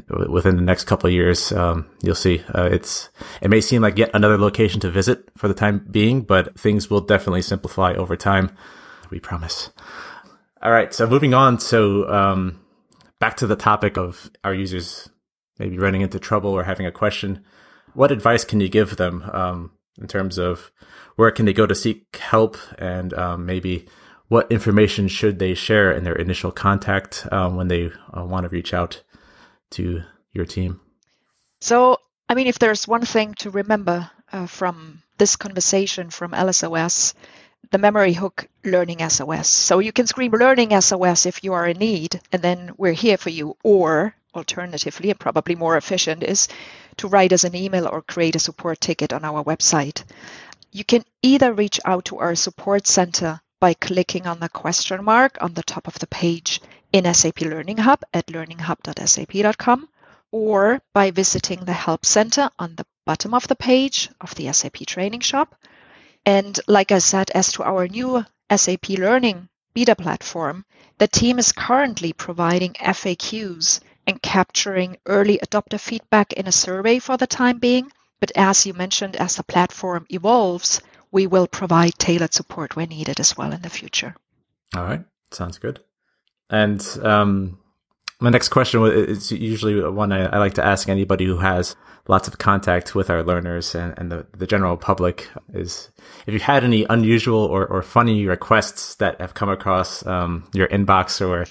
within 0.10 0.56
the 0.56 0.62
next 0.64 0.86
couple 0.86 1.08
of 1.08 1.14
years. 1.14 1.52
Um, 1.52 1.88
you'll 2.02 2.16
see, 2.16 2.44
uh, 2.56 2.70
it's, 2.72 3.10
it 3.42 3.50
may 3.50 3.62
seem 3.62 3.84
like 3.84 3.98
yet 3.98 4.12
another 4.16 4.40
location 4.40 4.80
to 4.82 4.92
visit 4.92 5.30
for 5.38 5.48
the 5.48 5.54
time 5.54 5.86
being, 5.90 6.22
but 6.22 6.60
things 6.60 6.90
will 6.90 7.02
definitely 7.02 7.44
simplify 7.44 7.94
over 7.94 8.16
time 8.16 8.52
we 9.10 9.20
promise. 9.20 9.70
All 10.62 10.72
right, 10.72 10.94
so 10.94 11.08
moving 11.08 11.34
on. 11.34 11.60
So 11.60 12.10
um, 12.10 12.60
back 13.20 13.38
to 13.38 13.48
the 13.48 13.56
topic 13.56 13.98
of 13.98 14.30
our 14.44 14.54
users 14.54 15.10
maybe 15.60 15.78
running 15.78 16.02
into 16.02 16.20
trouble 16.20 16.52
or 16.52 16.64
having 16.64 16.86
a 16.86 16.92
question. 16.92 17.44
What 17.94 18.12
advice 18.12 18.44
can 18.44 18.60
you 18.60 18.70
give 18.70 18.98
them 18.98 19.24
um, 19.34 19.72
in 20.00 20.08
terms 20.08 20.38
of 20.38 20.72
where 21.16 21.32
can 21.32 21.46
they 21.46 21.54
go 21.54 21.66
to 21.66 21.76
seek 21.76 22.16
help 22.18 22.58
and 22.78 23.14
um, 23.14 23.46
maybe 23.46 23.88
what 24.28 24.52
information 24.52 25.08
should 25.08 25.40
they 25.40 25.54
share 25.54 25.92
in 25.92 26.04
their 26.04 26.16
initial 26.16 26.52
contact 26.52 27.26
um, 27.32 27.56
when 27.56 27.70
they 27.70 27.92
uh, 28.16 28.24
want 28.24 28.44
to 28.44 28.50
reach 28.50 28.74
out 28.74 29.04
to 29.72 30.04
your 30.32 30.46
team? 30.46 30.80
So, 31.62 31.98
I 32.30 32.36
mean, 32.36 32.48
if 32.48 32.60
there's 32.60 32.88
one 32.88 33.06
thing 33.06 33.34
to 33.36 33.50
remember 33.50 34.12
uh, 34.32 34.46
from 34.46 35.02
this 35.18 35.36
conversation 35.38 36.10
from 36.10 36.32
LSOS, 36.32 37.14
the 37.72 37.78
memory 37.78 38.14
hook 38.14 38.48
learning 38.64 39.08
SOS. 39.10 39.48
So 39.48 39.80
you 39.80 39.92
can 39.92 40.08
scream 40.08 40.32
learning 40.32 40.80
SOS 40.80 41.26
if 41.26 41.44
you 41.44 41.54
are 41.54 41.68
in 41.68 41.78
need, 41.78 42.20
and 42.32 42.42
then 42.42 42.72
we're 42.78 42.94
here 42.94 43.18
for 43.18 43.30
you. 43.30 43.58
Or 43.64 44.16
alternatively, 44.34 45.10
and 45.10 45.20
probably 45.20 45.56
more 45.56 45.78
efficient, 45.78 46.24
is 46.24 46.48
to 46.98 47.08
write 47.08 47.34
us 47.34 47.44
an 47.44 47.56
email 47.56 47.88
or 47.88 48.02
create 48.02 48.36
a 48.36 48.40
support 48.40 48.80
ticket 48.80 49.14
on 49.14 49.26
our 49.26 49.44
website. 49.44 50.04
You 50.72 50.84
can 50.84 51.04
either 51.22 51.54
reach 51.54 51.80
out 51.86 52.06
to 52.06 52.20
our 52.20 52.36
support 52.36 52.88
center 52.88 53.42
by 53.60 53.74
clicking 53.74 54.28
on 54.28 54.40
the 54.40 54.50
question 54.50 55.04
mark 55.04 55.38
on 55.42 55.54
the 55.54 55.64
top 55.64 55.88
of 55.88 55.98
the 56.00 56.08
page 56.08 56.62
in 56.94 57.12
SAP 57.12 57.42
Learning 57.42 57.78
Hub 57.78 58.02
at 58.14 58.28
learninghub.sap.com 58.28 59.90
or 60.32 60.82
by 60.94 61.12
visiting 61.12 61.66
the 61.66 61.74
Help 61.74 62.06
Center 62.06 62.50
on 62.60 62.76
the 62.76 62.86
bottom 63.06 63.34
of 63.34 63.48
the 63.48 63.56
page 63.56 64.10
of 64.22 64.36
the 64.36 64.52
SAP 64.52 64.86
Training 64.86 65.22
Shop 65.22 65.56
and 66.28 66.60
like 66.68 66.92
I 66.92 67.00
said, 67.00 67.32
as 67.32 67.54
to 67.54 67.64
our 67.64 67.88
new 67.88 68.26
SAP 68.54 68.90
Learning 68.90 69.48
beta 69.74 69.96
platform, 69.96 70.66
the 70.98 71.08
team 71.08 71.40
is 71.40 71.54
currently 71.54 72.12
providing 72.12 72.74
FAQs 72.74 73.80
and 74.06 74.22
capturing 74.22 74.98
early 75.06 75.38
adopter 75.38 75.80
feedback 75.80 76.34
in 76.34 76.46
a 76.46 76.52
survey 76.52 77.00
for 77.00 77.16
the 77.16 77.28
time 77.28 77.60
being. 77.60 77.90
But 78.20 78.34
as 78.36 78.66
you 78.66 78.74
mentioned, 78.74 79.16
as 79.16 79.38
the 79.38 79.44
platform 79.44 80.06
evolves, 80.10 80.82
we 81.14 81.28
will 81.28 81.48
provide 81.48 81.94
tailored 81.98 82.34
support 82.34 82.76
where 82.76 82.88
needed 82.88 83.22
as 83.22 83.38
well 83.38 83.54
in 83.54 83.62
the 83.62 83.70
future. 83.70 84.14
All 84.76 84.84
right. 84.84 85.06
Sounds 85.32 85.60
good. 85.60 85.80
And 86.50 86.86
um, 87.04 87.58
my 88.20 88.30
next 88.30 88.50
question 88.50 88.84
is 88.86 89.32
usually 89.32 89.82
one 89.90 90.12
I, 90.12 90.26
I, 90.26 90.38
like 90.38 90.56
to 90.56 90.66
ask 90.66 90.90
anybody 90.90 91.26
who 91.26 91.38
has 91.38 91.76
lots 92.08 92.28
of 92.28 92.38
contact 92.38 92.96
with 92.96 93.10
our 93.10 93.24
learners 93.24 93.76
and, 93.76 93.94
and 93.98 94.12
the, 94.12 94.26
the 94.36 94.48
general 94.48 94.78
public 94.78 95.30
is 95.54 95.90
if 96.26 96.34
you 96.34 96.40
had 96.40 96.64
any 96.64 96.86
unusual 96.90 97.40
or, 97.40 97.66
or 97.68 97.82
funny 97.82 98.26
requests 98.26 98.96
that 98.96 99.22
have 99.22 99.34
come 99.34 99.50
across 99.50 100.06
um, 100.06 100.50
your 100.54 100.68
inbox 100.70 101.26
or 101.26 101.46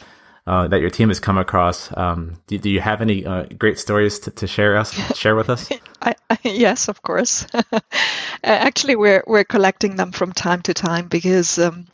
uh, 0.47 0.69
that 0.69 0.81
your 0.81 0.91
team 0.91 1.09
has 1.09 1.19
come 1.19 1.39
across. 1.39 1.95
Um, 1.97 2.41
do, 2.47 2.57
do, 2.57 2.71
you 2.71 2.81
have 2.81 3.01
any 3.01 3.27
uh, 3.27 3.47
great 3.59 3.81
stories 3.81 4.21
to, 4.21 4.31
to, 4.31 4.47
share 4.47 4.77
us 4.77 4.93
share 5.17 5.35
with 5.35 5.51
us? 5.51 5.69
I, 6.03 6.15
I, 6.31 6.39
yes, 6.45 6.89
of 6.89 7.03
course. 7.03 7.47
Actually, 8.45 8.95
we're 8.95 9.25
we're 9.27 9.43
collecting 9.43 9.97
them 9.97 10.13
from 10.13 10.33
time 10.33 10.63
to 10.63 10.75
time 10.75 11.09
because, 11.09 11.59
um, 11.59 11.89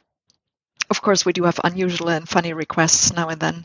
of 0.93 1.01
course, 1.01 1.25
we 1.25 1.33
do 1.33 1.45
have 1.45 1.59
unusual 1.65 2.11
and 2.11 2.29
funny 2.29 2.53
requests 2.53 3.15
now 3.15 3.31
and 3.31 3.41
then. 3.41 3.65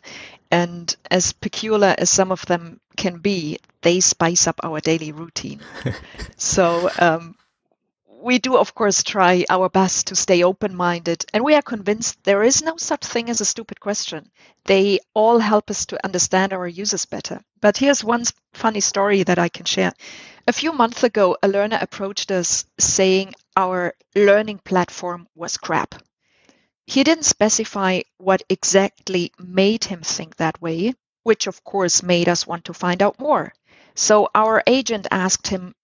And 0.50 0.96
as 1.12 1.34
peculiar 1.34 1.94
as 1.98 2.10
some 2.10 2.32
of 2.32 2.46
them 2.46 2.80
can 2.96 3.18
be, 3.18 3.60
they 3.82 4.00
spice 4.00 4.48
up 4.48 4.62
our 4.64 4.80
daily 4.80 5.12
routine. 5.12 5.60
so 6.38 6.90
um, 6.98 7.36
we 8.08 8.40
do, 8.40 8.56
of 8.56 8.74
course, 8.74 9.04
try 9.04 9.44
our 9.50 9.68
best 9.68 10.08
to 10.08 10.16
stay 10.16 10.42
open 10.42 10.74
minded, 10.74 11.26
and 11.34 11.44
we 11.44 11.54
are 11.54 11.62
convinced 11.62 12.24
there 12.24 12.44
is 12.44 12.64
no 12.64 12.78
such 12.78 13.04
thing 13.06 13.30
as 13.30 13.42
a 13.42 13.52
stupid 13.54 13.82
question. 13.82 14.32
They 14.64 15.00
all 15.14 15.40
help 15.40 15.70
us 15.70 15.86
to 15.88 16.06
understand 16.06 16.54
our 16.54 16.66
users 16.66 17.04
better. 17.04 17.42
But 17.60 17.76
here's 17.76 18.06
one 18.06 18.24
funny 18.54 18.80
story 18.80 19.24
that 19.24 19.38
I 19.38 19.50
can 19.50 19.66
share. 19.66 19.92
A 20.48 20.54
few 20.54 20.72
months 20.72 21.04
ago, 21.04 21.36
a 21.44 21.50
learner 21.50 21.80
approached 21.82 22.32
us 22.32 22.64
saying 22.80 23.34
our 23.58 23.94
learning 24.16 24.60
platform 24.64 25.28
was 25.36 25.58
crap. 25.58 25.96
He 26.88 27.04
didn't 27.04 27.26
specify 27.26 28.02
what 28.18 28.44
exactly 28.50 29.32
made 29.38 29.84
him 29.84 30.02
think 30.02 30.38
that 30.38 30.62
way, 30.62 30.96
which 31.24 31.46
of 31.46 31.64
course 31.64 32.02
made 32.02 32.30
us 32.30 32.48
want 32.48 32.66
to 32.66 32.74
find 32.74 33.04
out 33.04 33.20
more. 33.20 33.54
So 33.94 34.30
our 34.34 34.64
agent 34.66 35.06
asked 35.12 35.48
him 35.48 35.76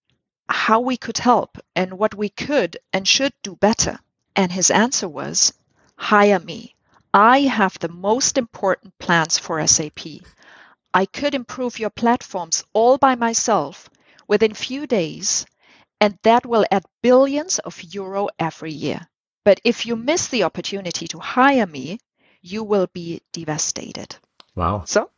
how 0.48 0.80
we 0.80 0.98
could 0.98 1.18
help 1.18 1.58
and 1.76 2.00
what 2.00 2.16
we 2.16 2.30
could 2.30 2.78
and 2.94 3.06
should 3.08 3.34
do 3.44 3.58
better. 3.58 4.00
And 4.36 4.52
his 4.52 4.72
answer 4.72 5.10
was, 5.10 5.54
hire 5.98 6.40
me. 6.40 6.74
I 7.14 7.42
have 7.42 7.78
the 7.80 7.90
most 7.90 8.38
important 8.38 8.98
plans 8.98 9.38
for 9.38 9.66
SAP. 9.68 10.00
I 10.94 11.06
could 11.06 11.36
improve 11.36 11.80
your 11.80 11.90
platforms 11.90 12.64
all 12.72 12.98
by 12.98 13.16
myself 13.16 13.90
within 14.28 14.54
few 14.54 14.88
days, 14.88 15.46
and 16.00 16.18
that 16.24 16.46
will 16.46 16.66
add 16.72 16.86
billions 17.02 17.60
of 17.60 17.82
euro 17.94 18.30
every 18.40 18.72
year. 18.72 19.08
But 19.44 19.60
if 19.64 19.86
you 19.86 19.96
miss 19.96 20.28
the 20.28 20.44
opportunity 20.44 21.08
to 21.08 21.20
hire 21.20 21.68
me, 21.68 22.00
you 22.42 22.64
will 22.64 22.88
be 22.94 23.22
devastated. 23.32 24.16
Wow. 24.56 24.84
So 24.86 25.10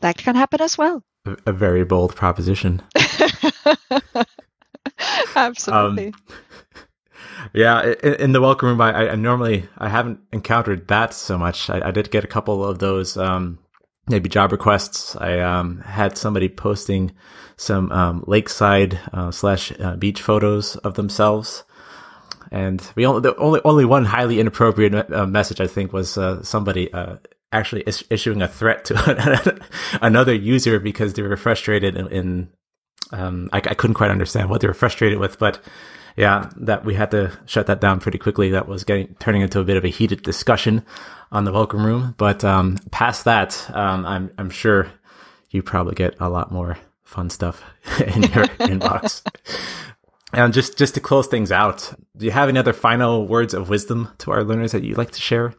that 0.00 0.16
can 0.16 0.34
happen 0.34 0.60
as 0.60 0.76
well. 0.78 1.02
A, 1.26 1.36
a 1.46 1.52
very 1.52 1.84
bold 1.84 2.14
proposition. 2.14 2.82
Absolutely. 5.36 6.08
Um, 6.08 6.14
yeah, 7.54 7.94
in, 8.02 8.14
in, 8.14 8.32
the 8.32 8.40
welcome 8.40 8.68
room, 8.68 8.80
I, 8.80 9.10
I, 9.10 9.14
normally 9.14 9.68
I 9.78 9.88
haven't 9.88 10.20
encountered 10.32 10.88
that 10.88 11.14
so 11.14 11.38
much. 11.38 11.70
I, 11.70 11.88
I 11.88 11.90
did 11.90 12.10
get 12.10 12.24
a 12.24 12.28
couple 12.28 12.64
of 12.64 12.78
those 12.78 13.16
um, 13.16 13.58
maybe 14.08 14.28
job 14.28 14.52
requests. 14.52 15.16
I 15.16 15.40
um, 15.40 15.78
had 15.80 16.18
somebody 16.18 16.48
posting 16.48 17.12
some 17.56 17.90
um, 17.92 18.24
lakeside 18.26 18.98
uh, 19.12 19.30
slash 19.30 19.72
uh, 19.80 19.96
beach 19.96 20.20
photos 20.20 20.76
of 20.76 20.94
themselves. 20.94 21.64
And 22.54 22.80
we 22.94 23.04
only 23.04 23.20
the 23.20 23.34
only 23.34 23.60
only 23.64 23.84
one 23.84 24.04
highly 24.04 24.38
inappropriate 24.38 25.12
uh, 25.12 25.26
message 25.26 25.60
I 25.60 25.66
think 25.66 25.92
was 25.92 26.16
uh, 26.16 26.40
somebody 26.44 26.92
uh, 26.92 27.16
actually 27.50 27.82
is- 27.82 28.04
issuing 28.10 28.42
a 28.42 28.46
threat 28.46 28.84
to 28.84 29.60
another 30.00 30.32
user 30.32 30.78
because 30.78 31.14
they 31.14 31.22
were 31.22 31.36
frustrated 31.36 31.96
in, 31.96 32.06
in 32.12 32.48
um, 33.10 33.50
I, 33.52 33.56
I, 33.56 33.74
couldn't 33.74 33.94
quite 33.94 34.12
understand 34.12 34.50
what 34.50 34.60
they 34.60 34.68
were 34.68 34.72
frustrated 34.72 35.18
with, 35.18 35.36
but 35.36 35.58
yeah, 36.16 36.48
that 36.58 36.84
we 36.84 36.94
had 36.94 37.10
to 37.10 37.36
shut 37.44 37.66
that 37.66 37.80
down 37.80 37.98
pretty 37.98 38.18
quickly. 38.18 38.50
That 38.50 38.68
was 38.68 38.84
getting 38.84 39.16
turning 39.18 39.42
into 39.42 39.58
a 39.58 39.64
bit 39.64 39.76
of 39.76 39.84
a 39.84 39.88
heated 39.88 40.22
discussion 40.22 40.84
on 41.32 41.42
the 41.42 41.52
welcome 41.52 41.84
room. 41.84 42.14
But 42.18 42.44
um, 42.44 42.78
past 42.92 43.24
that, 43.24 43.68
um, 43.74 44.06
I'm 44.06 44.30
I'm 44.38 44.50
sure 44.50 44.86
you 45.50 45.64
probably 45.64 45.96
get 45.96 46.14
a 46.20 46.28
lot 46.28 46.52
more 46.52 46.78
fun 47.02 47.30
stuff 47.30 47.64
in 48.00 48.22
your 48.22 48.46
inbox. 48.62 49.22
And 50.34 50.52
just 50.52 50.76
just 50.76 50.94
to 50.94 51.00
close 51.00 51.26
things 51.28 51.52
out, 51.52 51.92
do 52.16 52.26
you 52.26 52.32
have 52.32 52.48
any 52.48 52.58
other 52.58 52.72
final 52.72 53.26
words 53.26 53.54
of 53.54 53.68
wisdom 53.68 54.08
to 54.18 54.32
our 54.32 54.44
learners 54.44 54.72
that 54.72 54.82
you'd 54.82 54.98
like 54.98 55.12
to 55.12 55.20
share? 55.20 55.54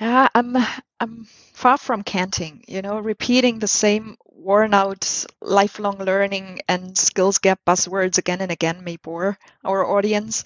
Yeah, 0.00 0.28
I'm 0.34 0.56
I'm 1.00 1.26
far 1.52 1.78
from 1.78 2.02
canting. 2.02 2.64
You 2.68 2.82
know, 2.82 2.98
repeating 2.98 3.58
the 3.58 3.68
same 3.68 4.16
worn 4.24 4.74
out 4.74 5.24
lifelong 5.40 5.98
learning 5.98 6.60
and 6.68 6.96
skills 6.96 7.38
gap 7.38 7.60
buzzwords 7.66 8.18
again 8.18 8.40
and 8.40 8.52
again 8.52 8.84
may 8.84 8.96
bore 8.96 9.38
our 9.64 9.84
audience, 9.84 10.44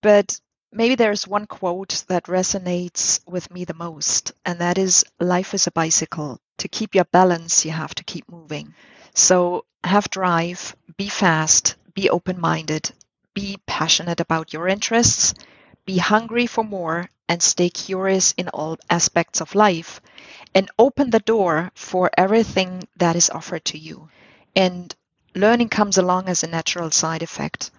but 0.00 0.40
maybe 0.72 0.94
there's 0.94 1.28
one 1.28 1.46
quote 1.46 2.04
that 2.08 2.24
resonates 2.24 3.20
with 3.26 3.50
me 3.50 3.64
the 3.64 3.74
most, 3.74 4.32
and 4.46 4.60
that 4.60 4.78
is 4.78 5.04
life 5.20 5.52
is 5.52 5.66
a 5.66 5.72
bicycle. 5.72 6.40
To 6.58 6.68
keep 6.68 6.94
your 6.94 7.04
balance, 7.04 7.64
you 7.64 7.72
have 7.72 7.94
to 7.96 8.04
keep 8.04 8.30
moving. 8.30 8.74
So 9.14 9.64
have 9.84 10.08
drive, 10.08 10.76
be 10.96 11.08
fast, 11.08 11.74
be 11.94 12.10
open 12.10 12.40
minded, 12.40 12.90
be 13.34 13.58
passionate 13.66 14.20
about 14.20 14.52
your 14.52 14.68
interests, 14.68 15.34
be 15.84 15.98
hungry 15.98 16.46
for 16.46 16.64
more, 16.64 17.08
and 17.28 17.42
stay 17.42 17.70
curious 17.70 18.32
in 18.36 18.48
all 18.48 18.76
aspects 18.90 19.40
of 19.40 19.54
life 19.54 20.00
and 20.54 20.70
open 20.78 21.10
the 21.10 21.20
door 21.20 21.70
for 21.74 22.10
everything 22.16 22.86
that 22.96 23.16
is 23.16 23.30
offered 23.30 23.64
to 23.64 23.78
you. 23.78 24.08
And 24.54 24.94
learning 25.34 25.70
comes 25.70 25.96
along 25.98 26.28
as 26.28 26.42
a 26.42 26.46
natural 26.48 26.90
side 26.90 27.22
effect. 27.22 27.70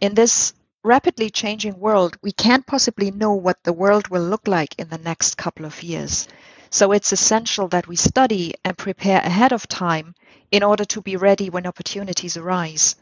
In 0.00 0.14
this 0.14 0.52
rapidly 0.82 1.30
changing 1.30 1.78
world, 1.78 2.16
we 2.22 2.32
can't 2.32 2.66
possibly 2.66 3.10
know 3.10 3.34
what 3.34 3.62
the 3.62 3.72
world 3.72 4.08
will 4.08 4.22
look 4.22 4.48
like 4.48 4.74
in 4.78 4.88
the 4.88 4.98
next 4.98 5.36
couple 5.36 5.66
of 5.66 5.82
years. 5.82 6.26
So 6.70 6.92
it's 6.92 7.12
essential 7.12 7.68
that 7.68 7.86
we 7.86 7.96
study 7.96 8.54
and 8.64 8.76
prepare 8.76 9.20
ahead 9.20 9.52
of 9.52 9.68
time 9.68 10.14
in 10.50 10.62
order 10.62 10.84
to 10.86 11.00
be 11.00 11.16
ready 11.16 11.48
when 11.48 11.66
opportunities 11.66 12.36
arise. 12.36 12.96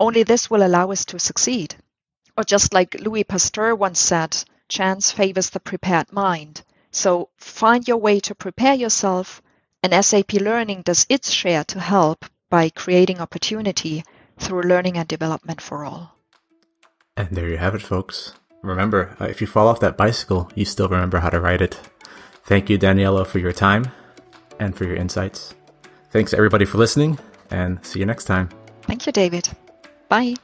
Only 0.00 0.22
this 0.22 0.50
will 0.50 0.66
allow 0.66 0.90
us 0.90 1.04
to 1.06 1.18
succeed. 1.18 1.76
Or 2.36 2.42
just 2.42 2.72
like 2.72 2.98
Louis 2.98 3.22
Pasteur 3.22 3.74
once 3.74 4.00
said, 4.00 4.36
chance 4.66 5.12
favors 5.12 5.50
the 5.50 5.60
prepared 5.60 6.10
mind. 6.10 6.62
So 6.90 7.28
find 7.36 7.86
your 7.86 7.98
way 7.98 8.18
to 8.20 8.34
prepare 8.34 8.74
yourself, 8.74 9.42
and 9.82 9.92
SAP 10.04 10.32
Learning 10.32 10.80
does 10.82 11.06
its 11.10 11.30
share 11.30 11.64
to 11.64 11.78
help 11.78 12.24
by 12.48 12.70
creating 12.70 13.20
opportunity 13.20 14.02
through 14.38 14.62
learning 14.62 14.96
and 14.96 15.06
development 15.06 15.60
for 15.60 15.84
all. 15.84 16.16
And 17.16 17.28
there 17.30 17.48
you 17.48 17.58
have 17.58 17.74
it, 17.74 17.82
folks. 17.82 18.32
Remember, 18.62 19.16
uh, 19.20 19.26
if 19.26 19.40
you 19.40 19.46
fall 19.46 19.68
off 19.68 19.80
that 19.80 19.98
bicycle, 19.98 20.50
you 20.54 20.64
still 20.64 20.88
remember 20.88 21.18
how 21.18 21.28
to 21.28 21.40
ride 21.40 21.62
it. 21.62 21.78
Thank 22.44 22.70
you, 22.70 22.78
Daniela, 22.78 23.26
for 23.26 23.38
your 23.38 23.52
time 23.52 23.92
and 24.58 24.76
for 24.76 24.84
your 24.84 24.96
insights. 24.96 25.54
Thanks, 26.10 26.32
everybody, 26.32 26.64
for 26.64 26.78
listening, 26.78 27.18
and 27.50 27.84
see 27.84 28.00
you 28.00 28.06
next 28.06 28.24
time. 28.24 28.48
Thank 28.82 29.06
you, 29.06 29.12
David. 29.12 29.48
Bye. 30.10 30.34